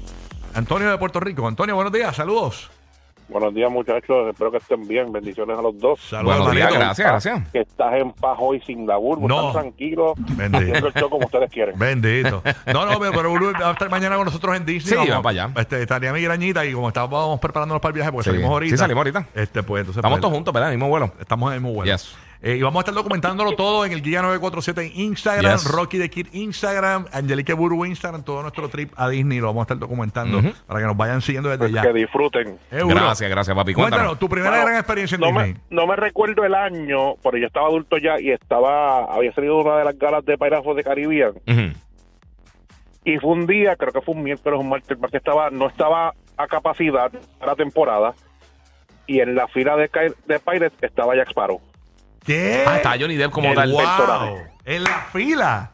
Antonio 0.55 0.91
de 0.91 0.99
Puerto 0.99 1.21
Rico. 1.21 1.47
Antonio, 1.47 1.75
buenos 1.75 1.93
días, 1.93 2.15
saludos. 2.15 2.71
Buenos 3.29 3.55
días, 3.55 3.71
muchachos. 3.71 4.29
Espero 4.31 4.51
que 4.51 4.57
estén 4.57 4.89
bien. 4.89 5.13
Bendiciones 5.13 5.59
a 5.59 5.63
los 5.63 5.79
dos. 5.79 6.01
Saludos, 6.01 6.39
Buenos 6.39 6.55
días, 6.55 6.73
gracias, 6.73 7.09
gracias. 7.09 7.49
Que 7.51 7.61
estás 7.61 7.95
en 7.95 8.11
paz 8.13 8.39
hoy 8.41 8.61
sin 8.67 8.87
la 8.87 8.97
burbu. 8.97 9.29
No. 9.29 9.53
tranquilo. 9.53 10.15
Bendito. 10.17 10.87
el 10.87 10.95
show 10.95 11.11
como 11.11 11.27
ustedes 11.27 11.51
quieren. 11.51 11.79
Bendito. 11.79 12.43
No, 12.73 12.87
no, 12.87 12.99
pero, 12.99 13.13
pero 13.13 13.53
va 13.53 13.69
a 13.69 13.73
estar 13.73 13.91
mañana 13.91 14.17
con 14.17 14.25
nosotros 14.25 14.57
en 14.57 14.65
Disney. 14.65 15.05
Sí, 15.05 15.11
vamos, 15.11 15.23
para 15.23 15.45
allá. 15.45 15.61
Este, 15.61 15.83
estaría 15.83 16.13
mi 16.13 16.23
grañita 16.23 16.65
y 16.65 16.73
como 16.73 16.89
estábamos 16.89 17.39
preparándonos 17.39 17.83
para 17.83 17.91
el 17.91 17.95
viaje, 17.95 18.13
porque 18.13 18.31
salimos 18.31 18.51
ahorita. 18.51 18.77
Sí, 18.77 18.79
salimos 18.79 19.01
ahorita. 19.01 19.27
Este, 19.35 19.63
pues, 19.63 19.81
entonces, 19.81 19.99
Estamos 19.99 20.17
pues, 20.17 20.23
todos 20.23 20.35
juntos, 20.35 20.55
¿verdad? 20.55 20.71
En 20.71 20.73
el 20.73 20.79
mismo 20.79 20.89
vuelo. 20.89 21.13
Estamos 21.21 21.51
en 21.51 21.55
el 21.57 21.61
mismo 21.61 21.75
vuelo. 21.75 21.93
Yes. 21.93 22.17
Eh, 22.41 22.57
y 22.57 22.63
vamos 22.63 22.79
a 22.79 22.81
estar 22.83 22.95
documentándolo 22.95 23.53
todo 23.57 23.85
en 23.85 23.93
el 23.93 24.01
Guía 24.01 24.23
947 24.23 24.87
en 24.87 25.01
Instagram, 25.01 25.59
Rocky 25.73 25.99
de 25.99 26.09
Kid 26.09 26.29
Instagram, 26.33 27.07
Angelique 27.13 27.53
Buru 27.53 27.85
Instagram, 27.85 28.23
todo 28.23 28.43
nuestro 28.43 28.69
trip 28.69 28.93
a 28.97 29.09
Disney 29.09 29.41
lo 29.41 29.49
vamos 29.49 29.63
a 29.63 29.65
estar 29.65 29.79
documentando 29.79 30.41
para 30.67 30.81
que 30.81 30.87
nos 30.87 30.97
vayan 30.97 31.21
siguiendo 31.21 31.49
desde 31.49 31.65
pues 31.65 31.73
ya. 31.73 31.83
Que 31.83 31.93
disfruten. 31.93 32.59
Gracias, 32.71 33.29
gracias, 33.29 33.57
papi. 33.57 33.75
Cuéntanos, 33.75 34.19
tu 34.19 34.29
primera 34.29 34.59
gran 34.59 34.77
experiencia 34.77 35.17
en 35.17 35.21
no 35.23 35.27
Disney. 35.29 35.55
Me, 35.55 35.61
no 35.71 35.87
me 35.89 35.97
recuerdo 35.97 36.45
el 36.45 36.55
año, 36.55 37.17
porque 37.23 37.41
yo 37.41 37.47
estaba 37.49 37.67
adulto 37.67 37.99
ya 37.99 38.21
y 38.21 38.31
estaba 38.31 39.13
había 39.13 39.33
salido 39.33 39.59
una 39.59 39.77
de 39.79 39.85
las 39.85 39.99
galas 39.99 40.25
de 40.25 40.39
Pirates 40.39 40.77
de 40.77 40.85
Caribbean. 40.85 41.33
Y 43.05 43.19
fue 43.19 43.33
un 43.33 43.47
día, 43.47 43.75
creo 43.75 43.93
que 43.93 44.01
fue 44.01 44.15
un 44.15 44.23
miércoles 44.23 44.59
o 44.59 44.61
un 44.61 44.69
martes, 44.69 44.97
porque 45.01 45.17
estaba, 45.17 45.51
no 45.51 45.67
estaba 45.69 46.15
a 46.37 46.47
capacidad 46.47 47.11
para 47.39 47.53
la 47.53 47.57
temporada. 47.57 48.15
Y 49.07 49.21
en 49.21 49.35
la 49.35 49.49
fila 49.49 49.77
de, 49.77 49.89
de 50.27 50.39
Pirates 50.39 50.79
estaba 50.83 51.17
Jack 51.17 51.31
Sparrow. 51.31 51.61
¿Qué? 52.25 52.65
Ah, 52.67 52.77
está 52.77 52.91
Johnny 52.99 53.17
Depp 53.17 53.31
como 53.33 53.55
tal. 53.55 53.75
En 54.65 54.85
la 54.85 55.07
fila. 55.13 55.71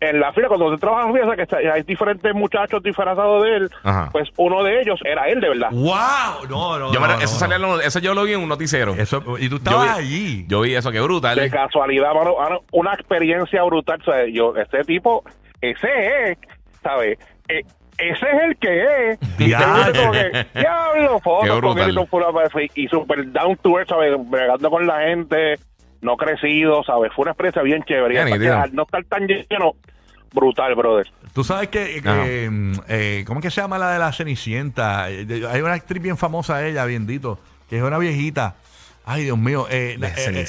En 0.00 0.20
la 0.20 0.32
fila, 0.32 0.46
cuando 0.46 0.70
se 0.72 0.78
trabaja 0.78 1.08
en 1.08 1.46
que 1.46 1.68
hay 1.68 1.82
diferentes 1.82 2.32
muchachos 2.32 2.80
disfrazados 2.84 3.42
de 3.42 3.56
él, 3.56 3.70
pues 4.12 4.28
uno 4.36 4.62
de 4.62 4.80
ellos 4.80 5.00
era 5.04 5.28
él, 5.28 5.40
de 5.40 5.48
verdad. 5.48 5.70
¡Wow! 5.72 6.48
No, 6.48 6.78
no, 6.78 6.92
yo 6.92 7.00
no, 7.00 7.14
eso, 7.18 7.36
Salía, 7.36 7.58
eso 7.84 7.98
yo 7.98 8.14
lo 8.14 8.22
vi 8.22 8.34
en 8.34 8.40
un 8.40 8.48
noticiero. 8.48 8.94
Eso, 8.94 9.22
y 9.40 9.48
tú 9.48 9.56
estabas 9.56 9.98
allí. 9.98 10.46
Yo 10.46 10.60
vi 10.60 10.76
eso, 10.76 10.92
qué 10.92 11.00
brutal. 11.00 11.36
De 11.36 11.50
casualidad, 11.50 12.14
mano, 12.14 12.36
una 12.70 12.94
experiencia 12.94 13.62
brutal. 13.64 14.00
O 14.00 14.04
sea, 14.04 14.24
yo, 14.28 14.54
este 14.56 14.84
tipo, 14.84 15.24
ese 15.60 16.30
es, 16.30 16.38
¿sabes? 16.80 17.18
E, 17.48 17.64
ese 17.98 18.26
es 18.30 18.42
el 18.44 18.56
que 18.56 19.10
es. 19.10 19.18
Diablo, 19.36 20.12
diablo 20.54 21.18
fotos 21.18 21.60
con 21.60 21.78
él 21.78 22.70
y, 22.74 22.84
y 22.84 22.88
super 22.88 23.32
down 23.32 23.56
to 23.56 23.78
earth, 23.78 23.88
¿sabes? 23.88 24.14
Bregando 24.30 24.70
con 24.70 24.86
la 24.86 25.00
gente 25.00 25.58
no 26.00 26.16
crecido, 26.16 26.82
¿sabes? 26.84 27.12
Fue 27.14 27.22
una 27.22 27.32
experiencia 27.32 27.62
bien 27.62 27.82
chévere. 27.84 28.20
al 28.20 28.74
no 28.74 28.82
estar 28.82 29.04
tan 29.04 29.26
lleno, 29.26 29.74
brutal, 30.32 30.74
brother. 30.74 31.10
Tú 31.32 31.44
sabes 31.44 31.68
que, 31.68 32.00
eh, 32.04 32.72
eh, 32.88 33.24
¿cómo 33.26 33.40
es 33.40 33.44
que 33.44 33.50
se 33.50 33.60
llama 33.60 33.78
la 33.78 33.92
de 33.92 33.98
la 33.98 34.12
Cenicienta? 34.12 35.04
Hay 35.04 35.60
una 35.60 35.74
actriz 35.74 36.02
bien 36.02 36.16
famosa, 36.16 36.66
ella, 36.66 36.84
bien 36.84 37.06
dito, 37.06 37.38
que 37.68 37.76
es 37.78 37.82
una 37.82 37.98
viejita. 37.98 38.56
Ay, 39.04 39.24
Dios 39.24 39.38
mío. 39.38 39.66
Eh, 39.70 39.98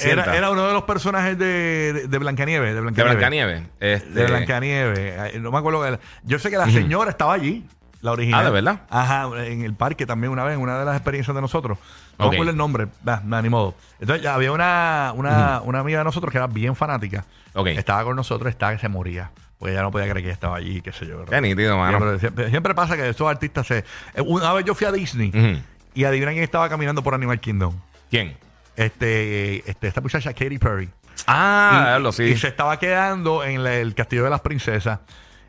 era, 0.04 0.36
era, 0.36 0.50
uno 0.50 0.66
de 0.66 0.74
los 0.74 0.82
personajes 0.82 1.38
de, 1.38 2.06
de, 2.08 2.18
Blancanieves. 2.18 2.74
De 2.74 2.80
Blancanieves. 2.82 3.62
De 3.78 4.26
Blancanieves. 4.26 4.98
Este... 4.98 5.38
No 5.38 5.50
me 5.50 5.58
acuerdo. 5.58 5.98
Yo 6.24 6.38
sé 6.38 6.50
que 6.50 6.58
la 6.58 6.66
señora 6.66 7.10
estaba 7.10 7.32
allí. 7.32 7.64
La 8.00 8.12
original. 8.12 8.40
Ah, 8.40 8.44
¿de 8.44 8.50
verdad? 8.50 8.80
Ajá, 8.88 9.28
en 9.44 9.62
el 9.62 9.74
parque 9.74 10.06
también 10.06 10.32
una 10.32 10.44
vez, 10.44 10.54
en 10.54 10.60
una 10.60 10.78
de 10.78 10.84
las 10.84 10.96
experiencias 10.96 11.34
de 11.34 11.40
nosotros. 11.40 11.78
No 12.18 12.26
acuerdo 12.26 12.50
el 12.50 12.56
nombre, 12.56 12.88
bah, 13.02 13.22
ni 13.24 13.48
modo. 13.48 13.74
Entonces 13.98 14.22
ya 14.22 14.34
había 14.34 14.52
una, 14.52 15.12
una, 15.14 15.60
una 15.62 15.80
amiga 15.80 15.98
de 15.98 16.04
nosotros 16.04 16.30
que 16.30 16.38
era 16.38 16.46
bien 16.46 16.76
fanática. 16.76 17.24
Estaba 17.66 18.04
con 18.04 18.16
nosotros, 18.16 18.50
estaba 18.50 18.72
que 18.72 18.78
se 18.78 18.88
moría. 18.88 19.30
Porque 19.58 19.72
ella 19.72 19.82
no 19.82 19.90
podía 19.90 20.08
creer 20.08 20.24
que 20.24 20.30
estaba 20.30 20.56
allí, 20.56 20.80
qué 20.80 20.92
sé 20.92 21.06
yo. 21.06 21.26
Qué 21.26 21.38
nítido, 21.40 21.76
mano. 21.76 22.18
Siempre, 22.18 22.74
pasa 22.74 22.96
que 22.96 23.10
estos 23.10 23.28
artistas 23.28 23.66
se... 23.66 23.78
Eh, 24.14 24.22
una 24.24 24.54
vez 24.54 24.64
yo 24.64 24.74
fui 24.74 24.86
a 24.86 24.92
Disney 24.92 25.62
y 25.92 26.04
adivina 26.04 26.30
quién 26.32 26.44
estaba 26.44 26.68
caminando 26.70 27.02
por 27.02 27.14
Animal 27.14 27.40
Kingdom. 27.40 27.74
¿Quién? 28.10 28.36
Este, 28.76 29.68
este, 29.70 29.88
esta 29.88 30.00
muchacha 30.00 30.32
Katy 30.32 30.58
Perry. 30.58 30.88
Ah, 31.26 31.98
lo 32.00 32.12
sí. 32.12 32.22
Y 32.22 32.36
se 32.38 32.48
estaba 32.48 32.78
quedando 32.78 33.44
en 33.44 33.66
el 33.66 33.94
Castillo 33.94 34.24
de 34.24 34.30
las 34.30 34.40
Princesas. 34.40 35.00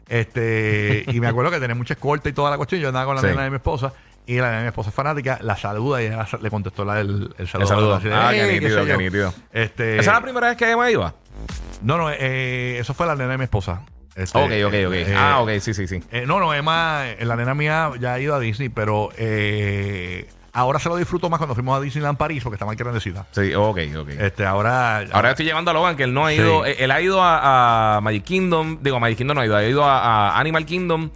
Este, 0.10 1.06
y 1.08 1.20
me 1.20 1.28
acuerdo 1.28 1.52
que 1.52 1.60
tenía 1.60 1.76
mucha 1.76 1.94
escolta 1.94 2.30
y 2.30 2.34
toda 2.34 2.52
la 2.52 2.58
cuestión. 2.58 2.82
Yo 2.82 2.90
andaba 2.90 3.06
con 3.06 3.16
la 3.16 3.22
nena 3.22 3.44
de 3.44 3.50
mi 3.50 3.56
esposa. 3.58 3.94
Y 4.28 4.36
la 4.36 4.48
nena 4.48 4.58
de 4.58 4.64
mi 4.64 4.68
esposa 4.68 4.92
fanática 4.92 5.40
la 5.42 5.58
saluda 5.58 6.02
y 6.02 6.06
ella 6.06 6.28
le 6.40 6.50
contestó 6.52 6.86
la, 6.86 7.00
el, 7.00 7.34
el 7.38 7.48
saludo. 7.48 8.00
ah, 8.14 8.30
qué 8.32 8.60
nítido, 8.60 8.86
qué 8.86 8.98
nítido. 8.98 9.34
Este, 9.52 9.98
¿Esa 9.98 10.12
es 10.12 10.18
la 10.18 10.22
primera 10.22 10.48
vez 10.48 10.58
que 10.58 10.70
Emma 10.70 10.92
iba? 10.92 11.16
No, 11.82 11.98
no, 11.98 12.12
eh, 12.12 12.78
eso 12.80 12.94
fue 12.94 13.08
la 13.08 13.16
nena 13.16 13.32
de 13.32 13.38
mi 13.40 13.46
esposa. 13.46 13.82
Este, 14.16 14.38
ok, 14.38 14.52
ok, 14.68 14.88
ok. 14.88 14.94
Eh, 14.94 15.16
ah, 15.18 15.40
ok, 15.42 15.50
sí, 15.60 15.74
sí, 15.74 15.88
sí. 15.88 16.04
Eh, 16.12 16.26
no, 16.28 16.40
no, 16.40 16.54
Emma, 16.54 17.04
la 17.20 17.36
nena 17.36 17.56
mía 17.56 17.92
ya 18.00 18.14
ha 18.14 18.20
ido 18.20 18.36
a 18.36 18.40
Disney, 18.40 18.70
pero 18.70 19.10
eh, 19.18 20.30
Ahora 20.54 20.80
se 20.80 20.90
lo 20.90 20.98
disfruto 20.98 21.30
más 21.30 21.38
cuando 21.38 21.56
fuimos 21.56 21.78
a 21.78 21.82
Disneyland 21.82 22.18
París 22.18 22.44
porque 22.44 22.56
está 22.56 22.66
más 22.66 22.76
grandecida. 22.76 23.26
Sí, 23.32 23.54
ok, 23.54 23.80
ok. 23.98 24.10
Este, 24.10 24.46
ahora, 24.46 25.06
ahora, 25.12 25.32
estoy 25.32 25.46
llevando 25.46 25.72
a 25.72 25.74
Logan 25.74 25.96
que 25.96 26.04
él 26.04 26.14
no 26.14 26.26
ha 26.26 26.34
ido. 26.34 26.66
Él, 26.66 26.92
ha 26.92 27.02
ido 27.02 27.20
a, 27.22 28.00
Magic 28.02 28.24
Kingdom. 28.24 28.80
Digo, 28.82 28.98
a 28.98 29.00
Magic 29.00 29.18
Kingdom 29.20 29.36
no 29.36 29.42
ha 29.42 29.46
ido. 29.46 29.56
Ha 29.56 29.64
ido 29.64 29.86
a 29.86 30.38
Animal 30.40 30.66
Kingdom 30.66 31.10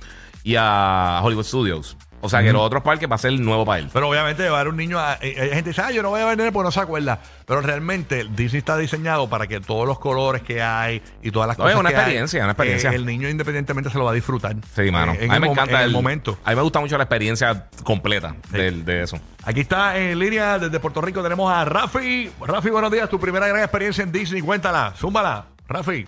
y 0.43 0.55
a 0.57 1.19
Hollywood 1.23 1.43
Studios. 1.43 1.97
O 2.21 2.29
sea, 2.29 2.41
que 2.41 2.51
los 2.51 2.61
otros 2.61 2.81
parques 2.81 3.09
va 3.09 3.15
a 3.15 3.19
ser 3.19 3.31
el 3.31 3.43
nuevo 3.43 3.65
para 3.65 3.79
él. 3.79 3.89
Pero 3.93 4.09
obviamente 4.09 4.41
llevar 4.41 4.67
un 4.67 4.77
niño 4.77 4.99
a... 4.99 5.17
Eh, 5.21 5.35
hay 5.39 5.49
gente 5.49 5.69
dice, 5.69 5.81
ah, 5.81 5.91
yo 5.91 6.01
no 6.01 6.09
voy 6.09 6.21
a 6.21 6.25
vender 6.25 6.51
porque 6.51 6.65
no 6.65 6.71
se 6.71 6.79
acuerda. 6.79 7.19
Pero 7.45 7.61
realmente 7.61 8.25
Disney 8.35 8.59
está 8.59 8.77
diseñado 8.77 9.29
para 9.29 9.45
que 9.45 9.59
todos 9.59 9.87
los 9.87 9.99
colores 9.99 10.41
que 10.41 10.61
hay 10.61 11.01
y 11.21 11.29
todas 11.29 11.47
las 11.47 11.55
cosas 11.55 11.73
es 11.73 11.79
una 11.79 11.89
que 11.89 11.95
experiencia, 11.95 12.43
una 12.43 12.53
experiencia. 12.53 12.91
Eh, 12.91 12.95
el 12.95 13.05
niño 13.05 13.29
independientemente 13.29 13.89
se 13.91 13.97
lo 13.97 14.05
va 14.05 14.11
a 14.11 14.13
disfrutar. 14.15 14.55
Sí, 14.75 14.89
mano. 14.89 15.13
Eh, 15.13 15.27
a 15.29 15.33
mí 15.33 15.39
me 15.39 15.47
encanta 15.47 15.83
el, 15.83 15.91
momento. 15.91 16.37
A 16.43 16.49
mí 16.49 16.55
me 16.55 16.61
gusta 16.63 16.79
mucho 16.79 16.97
la 16.97 17.03
experiencia 17.03 17.67
completa 17.83 18.35
de, 18.49 19.03
eso. 19.03 19.19
Aquí 19.43 19.61
está 19.61 19.97
en 19.97 20.17
línea 20.17 20.57
desde 20.57 20.79
Puerto 20.79 21.01
Rico. 21.01 21.21
Tenemos 21.21 21.51
a 21.51 21.63
Rafi. 21.65 22.31
Rafi, 22.41 22.69
buenos 22.69 22.91
días. 22.91 23.09
Tu 23.09 23.19
primera 23.19 23.47
gran 23.47 23.61
experiencia 23.61 24.03
en 24.03 24.11
Disney. 24.11 24.41
Cuéntala. 24.41 24.93
Zúmbala. 24.97 25.45
Rafi. 25.67 26.07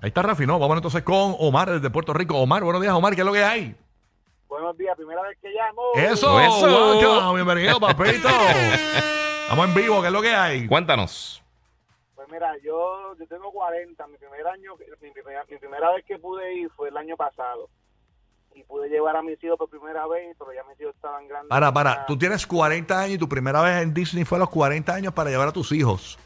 Ahí 0.00 0.08
está 0.08 0.22
Rafi, 0.22 0.46
¿no? 0.46 0.58
Vamos 0.58 0.76
entonces 0.76 1.02
con 1.02 1.36
Omar 1.38 1.70
desde 1.70 1.88
Puerto 1.90 2.12
Rico. 2.12 2.36
Omar, 2.36 2.62
buenos 2.64 2.82
días, 2.82 2.92
Omar. 2.92 3.14
¿Qué 3.14 3.22
es 3.22 3.26
lo 3.26 3.32
que 3.32 3.44
hay? 3.44 3.74
Buenos 4.54 4.78
días, 4.78 4.96
primera 4.96 5.20
vez 5.22 5.36
que 5.42 5.48
llamo. 5.48 5.82
Eso, 5.96 6.40
eso. 6.40 7.34
bienvenido, 7.34 7.80
papito. 7.80 8.28
Estamos 9.42 9.66
en 9.66 9.74
vivo, 9.74 10.00
¿qué 10.00 10.06
es 10.06 10.12
lo 10.12 10.22
que 10.22 10.32
hay? 10.32 10.68
Cuéntanos. 10.68 11.42
Pues 12.14 12.28
mira, 12.30 12.52
yo, 12.62 13.16
yo 13.18 13.26
tengo 13.26 13.50
40, 13.50 14.06
mi 14.06 14.16
primer 14.16 14.46
año, 14.46 14.76
mi 15.02 15.10
primera, 15.10 15.44
mi 15.50 15.58
primera 15.58 15.90
vez 15.90 16.04
que 16.06 16.20
pude 16.20 16.54
ir 16.54 16.70
fue 16.76 16.88
el 16.90 16.96
año 16.96 17.16
pasado. 17.16 17.68
Y 18.54 18.62
pude 18.62 18.88
llevar 18.88 19.16
a 19.16 19.22
mis 19.22 19.42
hijos 19.42 19.58
por 19.58 19.68
primera 19.68 20.06
vez, 20.06 20.36
pero 20.38 20.52
ya 20.52 20.62
mis 20.70 20.80
hijos 20.80 20.94
estaban 20.94 21.26
grandes. 21.26 21.48
Para, 21.48 21.72
para, 21.72 22.06
tú 22.06 22.16
tienes 22.16 22.46
40 22.46 22.96
años 22.96 23.14
y 23.16 23.18
tu 23.18 23.28
primera 23.28 23.60
vez 23.60 23.82
en 23.82 23.92
Disney 23.92 24.24
fue 24.24 24.38
a 24.38 24.42
los 24.42 24.50
40 24.50 24.94
años 24.94 25.12
para 25.14 25.30
llevar 25.30 25.48
a 25.48 25.52
tus 25.52 25.72
hijos. 25.72 26.16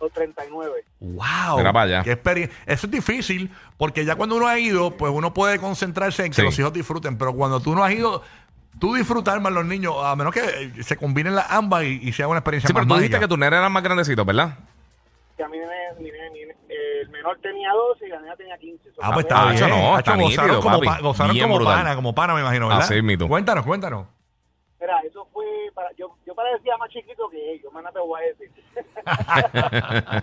239. 0.00 0.84
¡Wow! 1.00 1.58
Mira 1.58 1.72
para 1.72 1.84
allá. 1.84 2.02
Qué 2.02 2.12
experiencia. 2.12 2.56
Eso 2.66 2.86
es 2.86 2.90
difícil 2.90 3.50
porque 3.76 4.04
ya 4.04 4.16
cuando 4.16 4.36
uno 4.36 4.46
ha 4.48 4.58
ido, 4.58 4.96
pues 4.96 5.12
uno 5.14 5.32
puede 5.32 5.58
concentrarse 5.58 6.24
en 6.24 6.30
que 6.32 6.36
Sí. 6.36 6.42
los 6.42 6.58
hijos 6.58 6.72
disfruten. 6.72 7.16
Pero 7.18 7.32
cuando 7.34 7.60
tú 7.60 7.74
no 7.74 7.84
has 7.84 7.92
ido, 7.92 8.22
tú 8.78 8.94
disfrutar 8.94 9.40
más 9.40 9.52
los 9.52 9.64
niños, 9.64 9.94
a 10.02 10.16
menos 10.16 10.32
que 10.34 10.40
eh, 10.40 10.82
se 10.82 10.96
combinen 10.96 11.34
las 11.34 11.50
ambas 11.50 11.84
y, 11.84 12.00
y 12.02 12.12
sea 12.12 12.26
una 12.28 12.38
experiencia 12.38 12.68
Sí, 12.68 12.72
más 12.74 12.82
pero 12.82 12.88
tú 12.88 12.94
dijiste 13.00 13.16
mágica. 13.16 13.26
que 13.26 13.28
tus 13.28 13.38
nenes 13.38 13.58
eran 13.58 13.70
más 13.72 13.82
grandecitos, 13.82 14.24
¿verdad? 14.26 14.56
Que 15.36 15.44
a 15.44 15.48
mí, 15.48 15.56
mi, 15.98 16.04
mi, 16.04 16.10
mi- 16.10 16.50
el 17.02 17.08
menor 17.10 17.38
tenía 17.42 17.70
12 17.72 18.06
y 18.06 18.08
la 18.10 18.20
niña 18.20 18.36
tenía 18.36 18.56
15. 18.58 18.90
Ah, 19.02 19.10
pues 19.14 19.26
Ah, 19.28 19.28
está 19.28 19.44
bien. 19.50 19.56
hacho, 19.64 19.68
no, 19.68 19.74
Hacho, 19.96 19.98
está 19.98 20.12
gozaron 20.16 20.28
nítido, 20.28 20.60
como, 20.62 20.74
papi. 20.76 20.86
pa- 20.86 21.00
gozaron 21.00 21.32
Bien 21.34 21.44
como 21.44 21.56
brutal. 21.56 21.76
pana, 21.78 21.94
como 21.96 22.14
pana, 22.14 22.34
me 22.34 22.40
imagino, 22.40 22.68
¿verdad? 22.68 22.84
Así 22.84 23.02
mismo. 23.02 23.28
Cuéntanos, 23.28 23.64
cuéntanos. 23.66 24.06
Mira, 24.80 25.00
eso 25.00 25.28
fue 25.32 25.44
para. 25.74 25.92
Yo, 25.92 26.16
yo 26.26 26.34
parecía 26.34 26.76
más 26.78 26.90
chiquito 26.90 27.28
que 27.28 27.52
ellos, 27.52 27.70
más 27.72 27.84
no 27.84 27.92
te 27.92 27.98
voy 27.98 28.22
a 28.22 28.26
decir. 28.26 28.50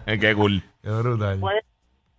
Qué 0.20 0.36
cool. 0.36 0.64
Qué 0.82 0.90
brutal. 0.90 1.40
Fue, 1.40 1.58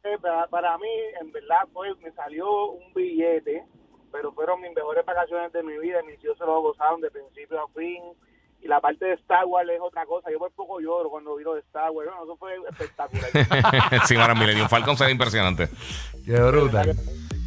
eh, 0.04 0.18
para, 0.22 0.46
para 0.46 0.78
mí, 0.78 0.88
en 1.20 1.32
verdad, 1.32 1.66
fue, 1.72 1.92
me 1.96 2.12
salió 2.12 2.70
un 2.70 2.94
billete, 2.94 3.64
pero 4.12 4.32
fueron 4.32 4.60
mis 4.60 4.72
mejores 4.72 5.04
vacaciones 5.04 5.52
de 5.52 5.64
mi 5.64 5.78
vida. 5.78 6.00
Mis 6.02 6.22
hijos 6.22 6.38
se 6.38 6.44
lo 6.44 6.62
gozaron 6.62 7.00
de 7.00 7.10
principio 7.10 7.60
a 7.60 7.68
fin. 7.68 8.02
Y 8.60 8.66
la 8.66 8.80
parte 8.80 9.04
de 9.04 9.14
Star 9.14 9.44
Wars 9.46 9.68
es 9.68 9.80
otra 9.80 10.06
cosa. 10.06 10.30
Yo 10.30 10.38
por 10.38 10.52
poco 10.52 10.80
lloro 10.80 11.10
cuando 11.10 11.36
vi 11.36 11.44
lo 11.44 11.54
de 11.54 11.60
Star 11.60 11.90
Wars. 11.90 12.08
Bueno, 12.08 12.24
eso 12.24 12.36
fue 12.36 12.56
espectacular. 12.68 13.30
sí, 14.06 14.14
para 14.14 14.34
Millennium 14.34 14.68
Falcon 14.68 14.96
se 14.96 15.04
ve 15.06 15.12
impresionante. 15.12 15.68
Qué 16.24 16.40
brutal. 16.40 16.96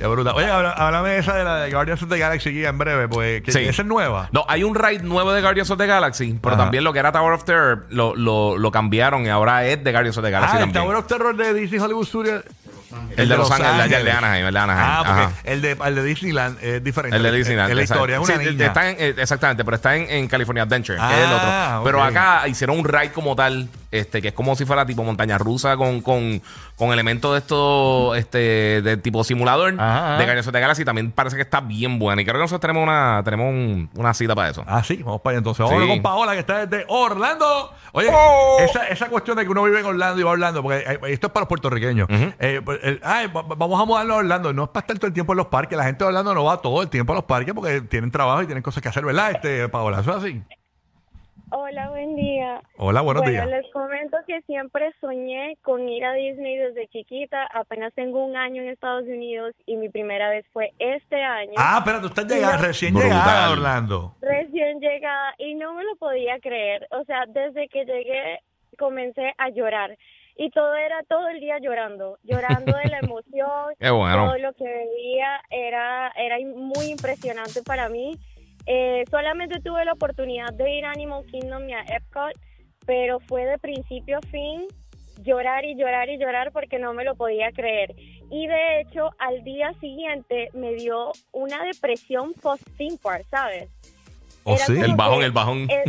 Qué 0.01 0.07
brutal. 0.07 0.33
Oye, 0.35 0.49
habla- 0.49 0.71
háblame 0.71 1.09
de 1.09 1.17
esa 1.19 1.35
de 1.35 1.43
la 1.43 1.57
de 1.57 1.71
Guardians 1.71 2.01
of 2.01 2.09
the 2.09 2.17
Galaxy 2.17 2.65
en 2.65 2.77
breve, 2.77 3.07
pues. 3.07 3.43
Que 3.43 3.51
Sí. 3.51 3.59
Esa 3.59 3.83
es 3.83 3.87
nueva. 3.87 4.29
No, 4.31 4.43
hay 4.47 4.63
un 4.63 4.73
ride 4.73 5.03
nuevo 5.03 5.31
de 5.31 5.41
Guardians 5.41 5.69
of 5.69 5.77
the 5.77 5.85
Galaxy, 5.85 6.37
pero 6.41 6.55
Ajá. 6.55 6.63
también 6.63 6.83
lo 6.83 6.91
que 6.91 6.99
era 6.99 7.11
Tower 7.11 7.33
of 7.33 7.43
Terror 7.43 7.85
lo, 7.89 8.15
lo, 8.15 8.57
lo 8.57 8.71
cambiaron 8.71 9.25
y 9.25 9.29
ahora 9.29 9.65
es 9.65 9.83
de 9.83 9.91
Guardians 9.91 10.17
of 10.17 10.23
the 10.25 10.31
Galaxy 10.31 10.55
ah, 10.57 10.59
el 10.59 10.65
también. 10.65 10.83
Tower 10.83 10.97
of 10.97 11.07
Terror 11.07 11.35
de 11.35 11.53
Disney 11.53 11.79
Hollywood 11.79 12.05
Studios. 12.07 12.43
el 13.15 13.29
de 13.29 13.37
Los 13.37 13.49
Ángeles, 13.51 13.91
el 13.97 14.03
de 14.05 14.11
Anaheim, 14.11 14.45
el 14.47 14.53
de 14.53 14.59
Anaheim. 14.59 14.85
Ah, 14.89 14.99
Ajá. 15.01 15.29
porque 15.29 15.51
el 15.51 15.61
de, 15.61 15.77
el 15.85 15.95
de 15.95 16.03
Disneyland 16.03 16.57
es 16.63 16.83
diferente. 16.83 17.15
El 17.17 17.23
de 17.23 17.31
Disneyland. 17.31 17.69
Es 17.69 17.75
la 17.75 17.81
exacto. 17.83 17.99
historia, 18.03 18.15
es 18.21 18.29
una 18.29 18.37
Sí, 18.43 18.49
niña. 18.55 18.65
está 18.65 18.89
en- 18.89 18.95
eh, 18.99 19.15
exactamente, 19.17 19.63
pero 19.63 19.75
está 19.75 19.95
en, 19.95 20.09
en 20.09 20.27
California 20.27 20.63
Adventure, 20.63 20.97
que 20.97 21.13
es 21.13 21.19
el 21.19 21.25
Ah, 21.31 21.79
otro. 21.79 21.83
Pero 21.85 21.99
ok. 21.99 22.05
acá 22.09 22.47
hicieron 22.47 22.79
un 22.79 22.85
ride 22.85 23.11
como 23.11 23.35
tal, 23.35 23.69
este, 23.91 24.21
que 24.21 24.29
es 24.29 24.33
como 24.33 24.55
si 24.55 24.65
fuera 24.65 24.85
tipo 24.85 25.03
montaña 25.03 25.37
rusa 25.37 25.75
con, 25.77 26.01
con, 26.01 26.41
con 26.77 26.91
elementos 26.93 27.33
de 27.33 27.37
esto, 27.39 28.15
este, 28.15 28.81
de 28.81 28.97
tipo 28.97 29.23
simulador 29.23 29.73
Ajá, 29.77 30.13
ajá. 30.13 30.17
de 30.17 30.23
Guardians 30.23 30.47
of 30.47 30.53
the 30.53 30.59
Galaxy. 30.59 30.85
También 30.85 31.11
parece 31.11 31.35
que 31.35 31.41
está 31.43 31.59
bien 31.61 31.99
buena. 31.99 32.21
Y 32.21 32.25
creo 32.25 32.35
que 32.35 32.41
nosotros 32.41 32.61
tenemos 32.61 32.83
una, 32.83 33.21
tenemos 33.23 33.47
un- 33.49 33.89
una 33.95 34.13
cita 34.13 34.33
para 34.35 34.49
eso. 34.49 34.63
Ah, 34.67 34.83
sí, 34.83 34.97
vamos 35.03 35.21
para 35.21 35.31
allá 35.33 35.37
entonces. 35.39 35.65
Vamos 35.65 35.83
Sí. 35.83 35.87
con 35.89 36.01
Paola, 36.01 36.33
que 36.33 36.39
está 36.39 36.65
desde 36.65 36.85
Orlando. 36.87 37.73
Oye, 37.93 38.09
Oh. 38.11 38.57
esa, 38.61 38.87
esa 38.87 39.07
cuestión 39.09 39.35
de 39.37 39.43
que 39.43 39.49
uno 39.49 39.63
vive 39.63 39.79
en 39.81 39.85
Orlando 39.85 40.19
y 40.19 40.23
va 40.23 40.29
a 40.29 40.33
Orlando, 40.33 40.63
porque 40.63 40.79
eh, 40.79 40.99
esto 41.09 41.27
es 41.27 41.33
para 41.33 41.41
los 41.41 41.49
puertorriqueños. 41.49 42.07
Eh, 42.39 42.61
pues, 42.63 42.79
ay, 43.03 43.27
vamos 43.33 43.81
a 43.81 43.85
mudarnos 43.85 44.15
a 44.15 44.19
Orlando. 44.19 44.53
No 44.53 44.63
es 44.63 44.69
para 44.69 44.81
estar 44.85 44.97
todo 44.97 45.07
el 45.07 45.13
tiempo 45.13 45.33
en 45.33 45.37
los 45.37 45.47
parques. 45.47 45.77
La 45.77 45.83
gente 45.83 46.03
de 46.03 46.07
Orlando 46.07 46.33
no 46.33 46.43
va 46.45 46.57
todo 46.61 46.81
el 46.81 46.89
tiempo 46.89 47.11
a 47.13 47.15
los 47.17 47.25
parques 47.25 47.53
porque 47.53 47.81
tienen 47.81 48.09
trabajo 48.11 48.41
y 48.41 48.45
tienen 48.45 48.63
cosas 48.63 48.81
que 48.81 48.89
hacer, 48.89 49.03
¿verdad, 49.05 49.31
este, 49.31 49.67
Paola? 49.69 49.99
¿Eso 49.99 50.11
es 50.11 50.17
así? 50.23 50.41
Hola, 51.53 51.89
buen 51.89 52.15
día. 52.15 52.61
Hola, 52.77 53.01
buenos 53.01 53.23
bueno, 53.23 53.45
días. 53.45 53.47
les 53.63 53.71
comento 53.73 54.17
que 54.25 54.41
siempre 54.43 54.93
soñé 55.01 55.57
con 55.63 55.87
ir 55.89 56.05
a 56.05 56.13
Disney 56.13 56.55
desde 56.57 56.87
chiquita. 56.87 57.45
Apenas 57.53 57.93
tengo 57.93 58.23
un 58.23 58.37
año 58.37 58.61
en 58.61 58.69
Estados 58.69 59.03
Unidos 59.03 59.53
y 59.65 59.75
mi 59.75 59.89
primera 59.89 60.29
vez 60.29 60.45
fue 60.53 60.71
este 60.79 61.21
año. 61.21 61.53
Ah, 61.57 61.81
pero 61.83 61.99
tú 61.99 62.07
estás 62.07 62.25
llegando, 62.25 62.57
No. 62.57 62.63
recién 62.67 62.93
Brutal. 62.93 63.09
llegada 63.11 63.51
Orlando. 63.51 64.15
Recién 64.21 64.79
llegada 64.79 65.33
y 65.39 65.55
no 65.55 65.73
me 65.73 65.83
lo 65.83 65.95
podía 65.97 66.39
creer. 66.39 66.87
O 66.91 67.03
sea, 67.03 67.25
desde 67.27 67.67
que 67.67 67.83
llegué 67.83 68.39
comencé 68.77 69.33
a 69.37 69.49
llorar. 69.49 69.97
Y 70.37 70.49
todo 70.51 70.73
era 70.75 71.03
todo 71.09 71.27
el 71.27 71.41
día 71.41 71.57
llorando, 71.59 72.17
llorando 72.23 72.77
de 72.77 72.87
la 72.89 72.99
emoción. 73.03 73.75
Qué 73.77 73.89
bueno. 73.89 74.25
Todo 74.27 74.37
lo 74.37 74.53
que 74.53 74.63
veía 74.63 75.41
era, 75.49 76.13
era 76.15 76.37
muy 76.55 76.85
impresionante 76.91 77.61
para 77.61 77.89
mí. 77.89 78.17
Eh, 78.65 79.03
solamente 79.09 79.59
tuve 79.59 79.83
la 79.85 79.93
oportunidad 79.93 80.53
de 80.53 80.71
ir 80.71 80.85
a 80.85 80.91
Animal 80.91 81.25
Kingdom 81.25 81.67
y 81.69 81.73
a 81.73 81.81
Epcot, 81.81 82.33
pero 82.85 83.19
fue 83.19 83.45
de 83.45 83.57
principio 83.57 84.17
a 84.19 84.21
fin 84.27 84.67
llorar 85.23 85.65
y 85.65 85.75
llorar 85.75 86.09
y 86.09 86.17
llorar 86.17 86.51
porque 86.51 86.79
no 86.79 86.93
me 86.93 87.03
lo 87.03 87.15
podía 87.15 87.51
creer. 87.51 87.93
Y 88.29 88.47
de 88.47 88.81
hecho, 88.81 89.11
al 89.19 89.43
día 89.43 89.73
siguiente 89.79 90.49
me 90.53 90.73
dio 90.73 91.11
una 91.31 91.63
depresión 91.63 92.33
post-theme 92.33 92.97
park, 93.01 93.25
¿sabes? 93.29 93.69
¿Oh, 94.43 94.55
Era 94.55 94.65
sí? 94.65 94.79
El 94.79 94.95
bajón, 94.95 95.23
el 95.23 95.31
bajón. 95.31 95.69
eh, 95.69 95.83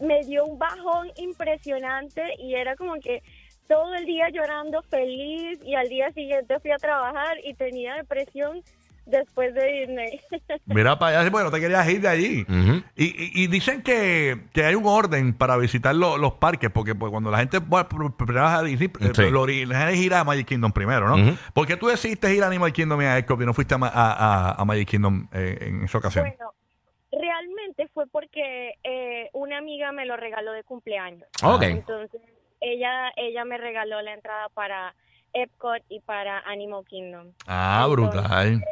me 0.00 0.24
dio 0.24 0.44
un 0.46 0.58
bajón 0.58 1.10
impresionante 1.16 2.22
y 2.38 2.54
era 2.54 2.76
como 2.76 2.94
que 2.94 3.22
todo 3.68 3.94
el 3.94 4.04
día 4.04 4.28
llorando 4.30 4.82
feliz 4.82 5.58
y 5.64 5.74
al 5.74 5.88
día 5.88 6.12
siguiente 6.12 6.58
fui 6.60 6.70
a 6.70 6.76
trabajar 6.76 7.36
y 7.44 7.54
tenía 7.54 7.94
depresión 7.96 8.62
después 9.06 9.52
de 9.54 9.64
Disney. 9.66 10.20
Mira 10.66 10.98
para 10.98 11.20
allá, 11.20 11.30
bueno, 11.30 11.50
te 11.50 11.60
querías 11.60 11.88
ir 11.88 12.00
de 12.00 12.08
allí. 12.08 12.46
Y, 12.96 13.04
y- 13.04 13.30
y 13.44 13.46
dicen 13.48 13.82
que, 13.82 14.42
que 14.52 14.64
hay 14.64 14.74
un 14.74 14.86
orden 14.86 15.34
para 15.34 15.56
visitar 15.56 15.94
lo- 15.94 16.16
los 16.18 16.34
parques, 16.34 16.70
porque 16.70 16.94
pues, 16.94 17.10
cuando 17.10 17.30
la 17.30 17.38
gente 17.38 17.58
va 17.58 17.80
a 17.80 18.62
Disney, 18.62 18.90
eh, 19.00 19.10
Sí. 19.14 19.30
lo 19.30 19.42
original 19.42 19.92
es 19.92 19.98
ir 20.00 20.14
a 20.14 20.24
Magic 20.24 20.46
Kingdom 20.46 20.72
primero, 20.72 21.08
¿no? 21.08 21.14
Ujú. 21.14 21.36
¿Por 21.52 21.66
qué 21.66 21.76
tú 21.76 21.88
decidiste 21.88 22.34
ir 22.34 22.42
a 22.42 22.46
Animal 22.46 22.72
Kingdom 22.72 23.00
y 23.02 23.04
a 23.04 23.18
Epcot 23.18 23.40
y 23.40 23.46
no 23.46 23.54
fuiste 23.54 23.74
a, 23.74 23.78
a- 23.78 23.88
a- 23.90 24.52
a 24.60 24.64
Magic 24.64 24.88
Kingdom 24.88 25.28
eh, 25.32 25.58
en 25.62 25.84
esa 25.84 25.98
ocasión? 25.98 26.24
bueno, 26.28 26.52
realmente 27.10 27.88
fue 27.92 28.06
porque 28.06 28.74
eh, 28.84 29.28
una 29.32 29.58
amiga 29.58 29.92
me 29.92 30.06
lo 30.06 30.16
regaló 30.16 30.52
de 30.52 30.64
cumpleaños. 30.64 31.28
Ok. 31.42 31.62
Entonces, 31.64 32.20
ella, 32.60 33.10
ella 33.16 33.44
me 33.44 33.58
regaló 33.58 34.00
la 34.02 34.14
entrada 34.14 34.48
para 34.54 34.94
Epcot 35.34 35.82
y 35.88 36.00
para 36.00 36.38
Animal 36.40 36.84
Kingdom. 36.86 37.32
ah, 37.46 37.86
entonces, 37.88 38.12
brutal. 38.22 38.64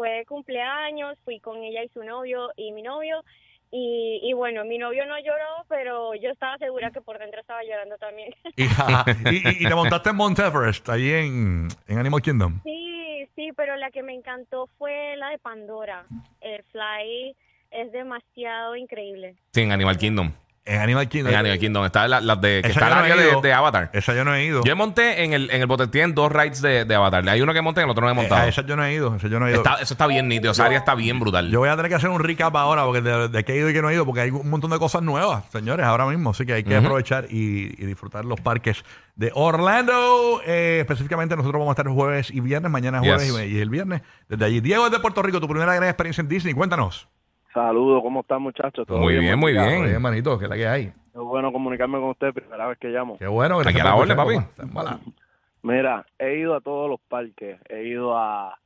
Fue 0.00 0.08
de 0.12 0.24
cumpleaños, 0.24 1.18
fui 1.26 1.40
con 1.40 1.62
ella 1.62 1.84
y 1.84 1.90
su 1.90 2.02
novio 2.02 2.48
y 2.56 2.72
mi 2.72 2.80
novio. 2.80 3.22
Y, 3.70 4.18
y 4.22 4.32
bueno, 4.32 4.64
mi 4.64 4.78
novio 4.78 5.04
no 5.04 5.18
lloró, 5.18 5.66
pero 5.68 6.14
yo 6.14 6.30
estaba 6.30 6.56
segura 6.56 6.90
que 6.90 7.02
por 7.02 7.18
dentro 7.18 7.38
estaba 7.38 7.62
llorando 7.62 7.98
también. 7.98 8.34
Y, 8.56 9.68
te 9.68 9.74
montaste 9.74 10.08
en 10.08 10.16
Mount 10.16 10.38
Everest, 10.38 10.88
ahí 10.88 11.10
en, 11.10 11.68
en 11.86 11.98
Animal 11.98 12.22
Kingdom. 12.22 12.60
sí, 12.64 13.28
sí, 13.36 13.50
pero 13.54 13.76
la 13.76 13.90
que 13.90 14.02
me 14.02 14.14
encantó 14.14 14.70
fue 14.78 15.16
la 15.18 15.28
de 15.28 15.38
Pandora. 15.38 16.06
El 16.40 16.62
Fly 16.72 17.36
es 17.70 17.92
demasiado 17.92 18.76
increíble. 18.76 19.36
Sí, 19.52 19.60
en 19.60 19.72
Animal 19.72 19.98
Kingdom. 19.98 20.32
En 20.70 20.80
Animal 20.80 21.08
Kingdom. 21.08 21.32
En 21.32 21.38
Animal 21.38 21.58
Kingdom. 21.58 21.84
Está 21.84 22.06
la, 22.08 22.20
la 22.20 22.36
de, 22.36 22.60
que 22.62 22.68
Esa 22.70 22.80
está 22.80 22.80
yo 22.80 22.86
el 22.86 22.94
no 22.94 23.00
he 23.06 23.12
área 23.12 23.24
de, 23.24 23.30
ido. 23.32 23.40
de 23.40 23.52
Avatar. 23.52 23.90
Esa 23.92 24.14
yo 24.14 24.24
no 24.24 24.34
he 24.34 24.44
ido. 24.44 24.62
Yo 24.64 24.76
monté 24.76 25.24
en 25.24 25.32
el, 25.32 25.50
en 25.50 25.60
el 25.60 25.66
bote. 25.66 25.86
Tienen 25.88 26.14
dos 26.14 26.30
rides 26.30 26.62
de, 26.62 26.84
de 26.84 26.94
Avatar. 26.94 27.28
Hay 27.28 27.40
uno 27.42 27.52
que 27.52 27.60
monté 27.60 27.80
y 27.80 27.84
el 27.84 27.90
otro 27.90 28.02
no 28.02 28.08
he 28.08 28.12
Eh, 28.12 28.14
montado. 28.14 28.42
a 28.42 28.48
esa 28.48 28.62
yo 28.62 28.76
no 28.76 28.84
he 28.84 28.94
ido. 28.94 29.14
Esa 29.16 29.28
yo 29.28 29.40
no 29.40 29.46
he 29.46 29.50
ido. 29.50 29.58
Está- 29.62 29.80
eso 29.82 29.94
está 29.94 30.06
bien 30.06 30.28
nítido. 30.28 30.52
Esa 30.52 30.66
área 30.66 30.78
está 30.78 30.94
bien 30.94 31.18
brutal. 31.18 31.50
Yo 31.50 31.58
voy 31.60 31.68
a 31.68 31.76
tener 31.76 31.88
que 31.88 31.96
hacer 31.96 32.10
un 32.10 32.20
recap 32.20 32.54
ahora 32.56 32.84
porque 32.84 33.00
de, 33.00 33.28
de 33.28 33.44
qué 33.44 33.52
he 33.54 33.56
ido 33.56 33.70
y 33.70 33.72
qué 33.72 33.82
no 33.82 33.90
he 33.90 33.94
ido, 33.94 34.06
porque 34.06 34.20
hay 34.22 34.30
un 34.30 34.48
montón 34.48 34.70
de 34.70 34.78
cosas 34.78 35.02
nuevas, 35.02 35.44
señores, 35.52 35.84
ahora 35.84 36.06
mismo. 36.06 36.30
Así 36.30 36.46
que 36.46 36.52
hay 36.54 36.64
que 36.64 36.76
aprovechar 36.76 37.26
y, 37.30 37.74
y 37.82 37.86
disfrutar 37.86 38.24
los 38.24 38.40
parques 38.40 38.84
de 39.16 39.32
Orlando. 39.34 40.40
Eh, 40.46 40.78
específicamente 40.80 41.36
nosotros 41.36 41.58
vamos 41.58 41.76
a 41.76 41.80
estar 41.80 41.92
jueves 41.92 42.30
y 42.30 42.40
viernes, 42.40 42.70
mañana 42.70 42.98
es 42.98 43.04
jueves 43.08 43.32
Yes. 43.32 43.40
y, 43.52 43.56
y 43.56 43.60
el 43.60 43.70
viernes. 43.70 44.02
Desde 44.28 44.44
allí. 44.44 44.60
Diego 44.60 44.86
es 44.86 44.92
de 44.92 45.00
Puerto 45.00 45.22
Rico, 45.22 45.40
tu 45.40 45.48
primera 45.48 45.74
gran 45.74 45.88
experiencia 45.88 46.22
en 46.22 46.28
Disney. 46.28 46.54
Cuéntanos. 46.54 47.08
Saludos, 47.52 48.02
¿cómo 48.02 48.20
están 48.20 48.42
muchachos? 48.42 48.86
¿Todo 48.86 48.98
Muy 48.98 49.16
bien, 49.16 49.38
muy 49.38 49.52
bien. 49.52 49.82
Oye, 49.82 49.92
hermanito, 49.92 50.38
¿qué 50.38 50.44
es 50.44 50.50
la 50.50 50.56
que 50.56 50.68
hay? 50.68 50.82
Es 50.84 51.14
bueno 51.14 51.50
comunicarme 51.52 51.98
con 51.98 52.10
usted, 52.10 52.32
primera 52.32 52.66
vez 52.68 52.78
que 52.78 52.88
llamo. 52.88 53.18
Qué 53.18 53.26
bueno. 53.26 53.56
Aquí 53.58 53.64
gracias 53.74 53.84
a 53.86 53.88
la 53.88 53.96
orden, 53.96 54.16
papi. 54.16 55.00
Mira, 55.62 56.06
he 56.18 56.36
ido 56.38 56.54
a 56.54 56.60
todos 56.60 56.88
los 56.88 57.00
parques. 57.08 57.58
He 57.68 57.84
ido 57.88 58.16
a 58.16 58.56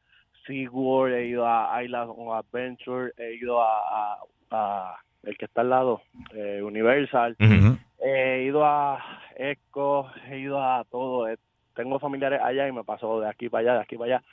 SeaWorld, 0.46 1.14
he 1.14 1.26
ido 1.26 1.46
a 1.48 1.82
Island 1.82 2.10
of 2.14 2.32
Adventure, 2.34 3.12
he 3.16 3.34
ido 3.36 3.60
a, 3.62 3.78
a- 3.78 4.18
a 4.50 4.96
el 5.24 5.36
que 5.38 5.46
está 5.46 5.62
al 5.62 5.70
lado, 5.70 6.02
eh, 6.34 6.60
Universal. 6.62 7.36
Ujú. 7.40 7.78
He 8.06 8.42
ido 8.44 8.64
a 8.66 9.02
Eco, 9.36 10.10
he 10.28 10.38
ido 10.40 10.62
a 10.62 10.84
todo. 10.90 11.26
Eh, 11.28 11.38
Tengo 11.74 11.98
familiares 11.98 12.40
allá 12.44 12.68
y 12.68 12.72
me 12.72 12.84
pasó 12.84 13.18
de 13.20 13.28
aquí 13.28 13.48
para 13.48 13.62
allá, 13.62 13.74
de 13.74 13.80
aquí 13.80 13.96
para 13.96 14.16
allá. 14.16 14.24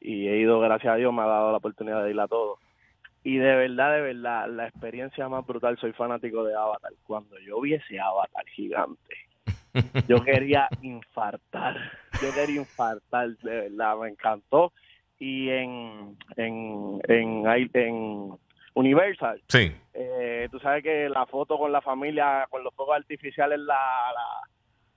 Y 0.00 0.26
he 0.26 0.38
ido, 0.38 0.58
gracias 0.60 0.92
a 0.92 0.96
Dios, 0.96 1.14
me 1.14 1.22
ha 1.22 1.26
dado 1.26 1.52
la 1.52 1.58
oportunidad 1.58 2.02
de 2.04 2.10
ir 2.10 2.20
a 2.20 2.26
todo. 2.26 2.58
Y 3.24 3.36
de 3.36 3.54
verdad, 3.54 3.92
de 3.94 4.00
verdad, 4.00 4.48
la 4.48 4.66
experiencia 4.66 5.28
más 5.28 5.46
brutal, 5.46 5.78
soy 5.78 5.92
fanático 5.92 6.42
de 6.44 6.54
Avatar. 6.56 6.92
Cuando 7.06 7.38
yo 7.38 7.60
vi 7.60 7.74
ese 7.74 8.00
Avatar 8.00 8.44
gigante, 8.48 9.16
yo 10.08 10.22
quería 10.24 10.68
infartar. 10.82 11.76
Yo 12.20 12.32
quería 12.34 12.56
infartar, 12.62 13.28
de 13.38 13.60
verdad, 13.68 13.96
me 13.98 14.08
encantó. 14.08 14.72
Y 15.18 15.48
en, 15.50 16.16
en, 16.36 17.00
en, 17.06 17.46
en, 17.74 18.32
Universal, 18.74 19.40
Sí. 19.48 19.70
eh, 19.92 20.48
tú 20.50 20.58
sabes 20.58 20.82
que 20.82 21.06
la 21.10 21.26
foto 21.26 21.58
con 21.58 21.70
la 21.70 21.82
familia, 21.82 22.46
con 22.48 22.64
los 22.64 22.74
fuegos 22.74 22.96
artificiales, 22.96 23.58
la, 23.60 23.74
la, 23.74 24.41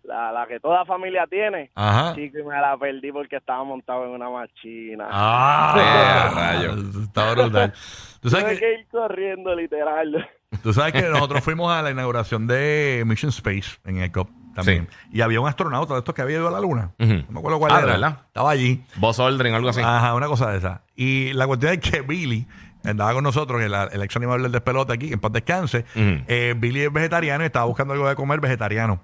la, 0.08 0.32
la 0.32 0.48
que 0.48 0.60
toda 0.60 0.86
familia 0.86 1.26
tiene. 1.30 1.72
Ajá. 1.76 2.14
Chico, 2.16 2.40
y 2.40 2.44
me 2.44 2.60
la 2.60 2.78
perdí 2.78 3.12
porque 3.12 3.38
estaba 3.38 3.64
montado 3.64 4.06
en 4.06 4.12
una 4.12 4.30
machina. 4.30 5.08
Ah, 5.10 6.30
Sí, 6.30 6.36
rayo. 6.36 6.76
Está 7.04 7.32
brutal. 7.34 7.74
Tú 8.22 8.30
Tuve 8.30 8.42
sabes, 8.42 8.60
que, 8.60 8.66
que 8.66 8.74
ir 8.80 8.88
corriendo, 8.90 9.56
literal. 9.56 10.30
tú 10.64 10.74
sabes 10.74 10.94
que 10.94 11.02
nosotros 11.04 11.44
fuimos 11.44 11.72
a 11.72 11.82
la 11.82 11.92
inauguración 11.92 12.48
de 12.48 13.04
Mission 13.06 13.30
Space 13.30 13.78
en 13.86 14.02
ECOP. 14.02 14.30
también. 14.56 14.88
Y 15.12 15.22
había 15.22 15.42
un 15.42 15.48
astronauta 15.48 15.94
de 15.94 16.00
estos 16.00 16.16
que 16.16 16.22
había 16.22 16.38
ido 16.38 16.48
a 16.48 16.52
la 16.52 16.60
luna. 16.62 16.92
No 16.98 17.06
me 17.30 17.40
acuerdo 17.40 17.60
cuál 17.60 17.72
Ah, 17.74 17.78
era. 17.80 17.86
¿verdad? 17.94 18.18
Estaba 18.28 18.52
allí. 18.52 18.84
Buzz 18.96 19.20
Aldrin, 19.20 19.54
algo 19.54 19.70
así. 19.70 19.82
Ajá, 19.84 20.14
una 20.16 20.28
cosa 20.28 20.50
de 20.52 20.58
esa. 20.60 20.84
Y 20.96 21.34
la 21.34 21.46
cuestión 21.46 21.74
es 21.74 21.80
que 21.80 22.02
Billy 22.02 22.48
andaba 22.84 23.14
con 23.14 23.24
nosotros, 23.24 23.62
la- 23.70 23.86
el 23.92 24.02
ex 24.04 24.16
animal 24.16 24.42
del 24.44 24.52
despelote 24.52 24.94
aquí, 24.94 25.12
en 25.12 25.20
paz 25.20 25.34
descanse. 25.34 25.86
Eh, 25.96 26.54
Billy 26.58 26.82
es 26.82 26.94
vegetariano 26.94 27.44
y 27.44 27.48
estaba 27.48 27.66
buscando 27.66 27.94
algo 27.94 28.08
de 28.08 28.16
comer 28.16 28.40
vegetariano. 28.40 29.02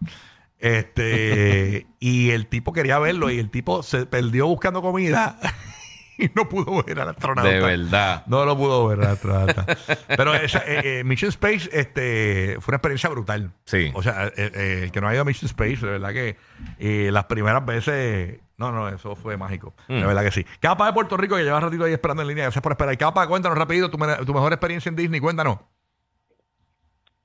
Este, 0.62 1.88
y 2.00 2.30
el 2.30 2.48
tipo 2.48 2.72
quería 2.72 3.00
verlo 3.00 3.30
y 3.32 3.40
el 3.40 3.50
tipo 3.50 3.82
se 3.84 4.06
perdió 4.06 4.48
buscando 4.48 4.82
comida 4.84 5.38
y 6.20 6.30
no 6.36 6.48
pudo 6.48 6.84
ver 6.84 7.00
al 7.00 7.10
astronauta. 7.10 7.50
de 7.50 7.60
verdad. 7.60 8.24
No 8.28 8.46
lo 8.46 8.56
pudo 8.56 8.88
ver 8.88 9.00
al 9.00 9.14
astronauta. 9.14 9.66
Pero 10.08 10.36
esa, 10.36 10.60
eh, 10.60 11.00
eh, 11.00 11.04
Mission 11.04 11.30
Space 11.30 11.68
este, 11.74 12.58
fue 12.60 12.74
una 12.74 12.78
experiencia 12.78 13.10
brutal. 13.10 13.52
Sí. 13.66 13.92
O 13.96 14.04
sea, 14.04 14.32
eh, 14.38 14.84
el 14.84 14.92
que 14.92 15.02
no 15.02 15.08
ha 15.08 15.14
ido 15.14 15.24
a 15.24 15.26
Mission 15.26 15.48
Space, 15.48 15.78
de 15.78 15.92
verdad 15.92 16.14
que 16.14 16.38
las 17.12 17.26
primeras 17.26 17.66
veces. 17.66 18.40
No, 18.58 18.72
no, 18.72 18.88
eso 18.90 19.16
fue 19.16 19.38
mágico. 19.38 19.74
Mm. 19.88 20.02
De 20.02 20.06
verdad 20.06 20.24
que 20.24 20.30
sí. 20.30 20.46
Capa 20.60 20.86
de 20.86 20.94
Puerto 20.94 21.18
Rico, 21.18 21.36
que 21.36 21.44
lleva 21.44 21.60
ratito 21.60 21.84
ahí 21.84 21.94
esperando 21.94 22.22
en 22.22 22.28
línea. 22.28 22.44
Gracias 22.44 22.62
por 22.62 22.72
esperar. 22.74 22.96
Capa, 22.96 23.26
cuéntanos 23.26 23.58
rapidito 23.58 23.90
tu, 23.90 23.98
tu 23.98 24.34
mejor 24.36 24.54
experiencia 24.54 24.90
en 24.90 24.96
Disney. 24.96 25.20
Cuéntanos. 25.20 25.58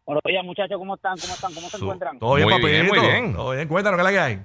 Buenos 0.07 0.23
días, 0.25 0.45
muchachos, 0.45 0.79
¿cómo 0.79 0.95
están? 0.95 1.19
¿Cómo 1.19 1.35
están? 1.35 1.53
¿Cómo 1.53 1.69
se 1.69 1.77
encuentran? 1.79 2.19
Todo 2.21 2.35
bien, 2.37 2.49
Muy 2.49 2.71
bien, 2.71 2.87
muy 2.87 3.01
bien. 3.01 3.33
Todo 3.35 3.51
bien. 3.53 3.67
Cuéntanos, 3.69 3.99
¿qué 3.99 4.03
es 4.03 4.05
la 4.05 4.13
que 4.13 4.21
hay? 4.21 4.39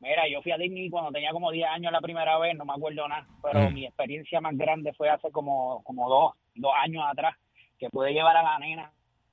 Mira, 0.00 0.22
yo 0.28 0.42
fui 0.42 0.50
a 0.50 0.56
Disney 0.56 0.90
cuando 0.90 1.12
tenía 1.12 1.30
como 1.30 1.52
10 1.52 1.68
años 1.68 1.92
la 1.92 2.00
primera 2.00 2.36
vez, 2.38 2.56
no 2.56 2.64
me 2.64 2.72
acuerdo 2.72 3.06
nada, 3.06 3.24
pero 3.40 3.70
Mm. 3.70 3.74
mi 3.74 3.86
experiencia 3.86 4.40
más 4.40 4.56
grande 4.56 4.92
fue 4.94 5.08
hace 5.08 5.30
como, 5.30 5.80
como 5.84 6.08
dos, 6.08 6.32
dos 6.56 6.72
años 6.82 7.04
atrás, 7.08 7.36
que 7.78 7.88
pude 7.88 8.12
llevar 8.12 8.36
a 8.36 8.42
la 8.42 8.58
nena, 8.58 8.90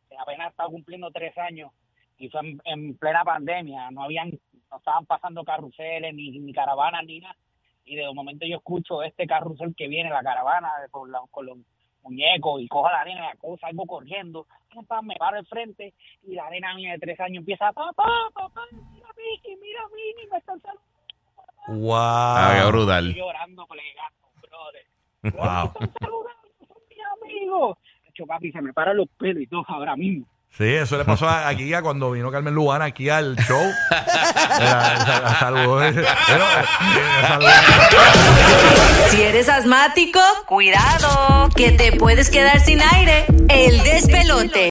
que 0.09 0.15
apenas 0.17 0.51
estaba 0.51 0.69
cumpliendo 0.69 1.09
tres 1.09 1.35
años, 1.39 1.71
y 2.19 2.29
fue 2.29 2.41
en, 2.41 2.61
en 2.65 2.95
plena 2.97 3.23
pandemia, 3.23 3.89
no 3.89 4.03
habían, 4.03 4.29
no 4.69 4.77
estaban 4.77 5.07
pasando 5.07 5.43
carruseles, 5.43 6.13
ni, 6.13 6.37
ni 6.37 6.53
caravanas, 6.53 7.03
ni 7.05 7.19
nada, 7.19 7.35
y 7.85 7.95
de 7.95 8.13
momento 8.13 8.45
yo 8.45 8.57
escucho 8.57 9.01
este 9.01 9.25
carrusel 9.25 9.73
que 9.75 9.87
viene, 9.87 10.11
la 10.11 10.21
caravana, 10.21 10.69
de- 10.83 10.89
con, 10.89 11.11
la- 11.11 11.21
con 11.31 11.47
los 11.47 11.57
muñecos, 12.09 12.61
y 12.61 12.67
cojo 12.67 12.87
a 12.87 12.91
la 12.91 13.05
nena, 13.05 13.29
la 13.29 13.35
cosa, 13.35 13.67
salgo 13.67 13.85
corriendo, 13.85 14.47
me 15.03 15.15
paro 15.15 15.37
al 15.37 15.45
frente, 15.45 15.93
y 16.23 16.33
la 16.33 16.49
nena 16.49 16.75
mía 16.75 16.93
de 16.93 16.99
tres 16.99 17.19
años 17.19 17.41
empieza, 17.41 17.71
papá, 17.71 18.09
papá, 18.33 18.61
mira 18.71 19.07
Mickey, 19.17 19.55
mira 19.55 19.81
Minnie, 19.95 20.27
me 20.31 20.37
están 20.37 20.61
saludando. 20.61 20.89
Wow. 21.67 21.93
Ah, 21.95 22.59
qué 22.61 22.71
brutal. 22.71 23.13
llorando, 23.13 23.67
plegando, 23.67 24.27
brother. 24.41 24.85
Wow. 25.23 25.73
Me 25.79 25.85
están 25.85 25.93
saludando, 25.99 26.49
son 26.67 26.77
mis 26.89 26.99
amigos. 27.23 27.77
De 28.03 28.09
hecho, 28.09 28.25
papi, 28.25 28.51
se 28.51 28.61
me 28.61 28.73
paran 28.73 28.97
los 28.97 29.07
pelos 29.09 29.43
y 29.43 29.47
todo 29.47 29.63
ahora 29.67 29.95
mismo. 29.95 30.25
Sí, 30.57 30.65
eso 30.65 30.97
le 30.97 31.05
pasó 31.05 31.27
a- 31.29 31.47
a 31.47 31.81
cuando 31.81 32.11
vino 32.11 32.29
Carmen 32.31 32.53
Lubana 32.53 32.85
aquí 32.85 33.09
al 33.09 33.37
show. 33.37 33.71
Saludó. 35.39 35.77
Pero, 35.79 35.93
eh, 35.93 36.05
saludó. 37.27 37.49
Si 39.09 39.21
eres 39.21 39.47
asmático, 39.47 40.19
cuidado, 40.47 41.47
que 41.55 41.71
te 41.71 41.93
puedes 41.93 42.29
quedar 42.29 42.59
sin 42.59 42.81
aire. 42.81 43.25
El 43.47 43.81
despelote. 43.83 44.67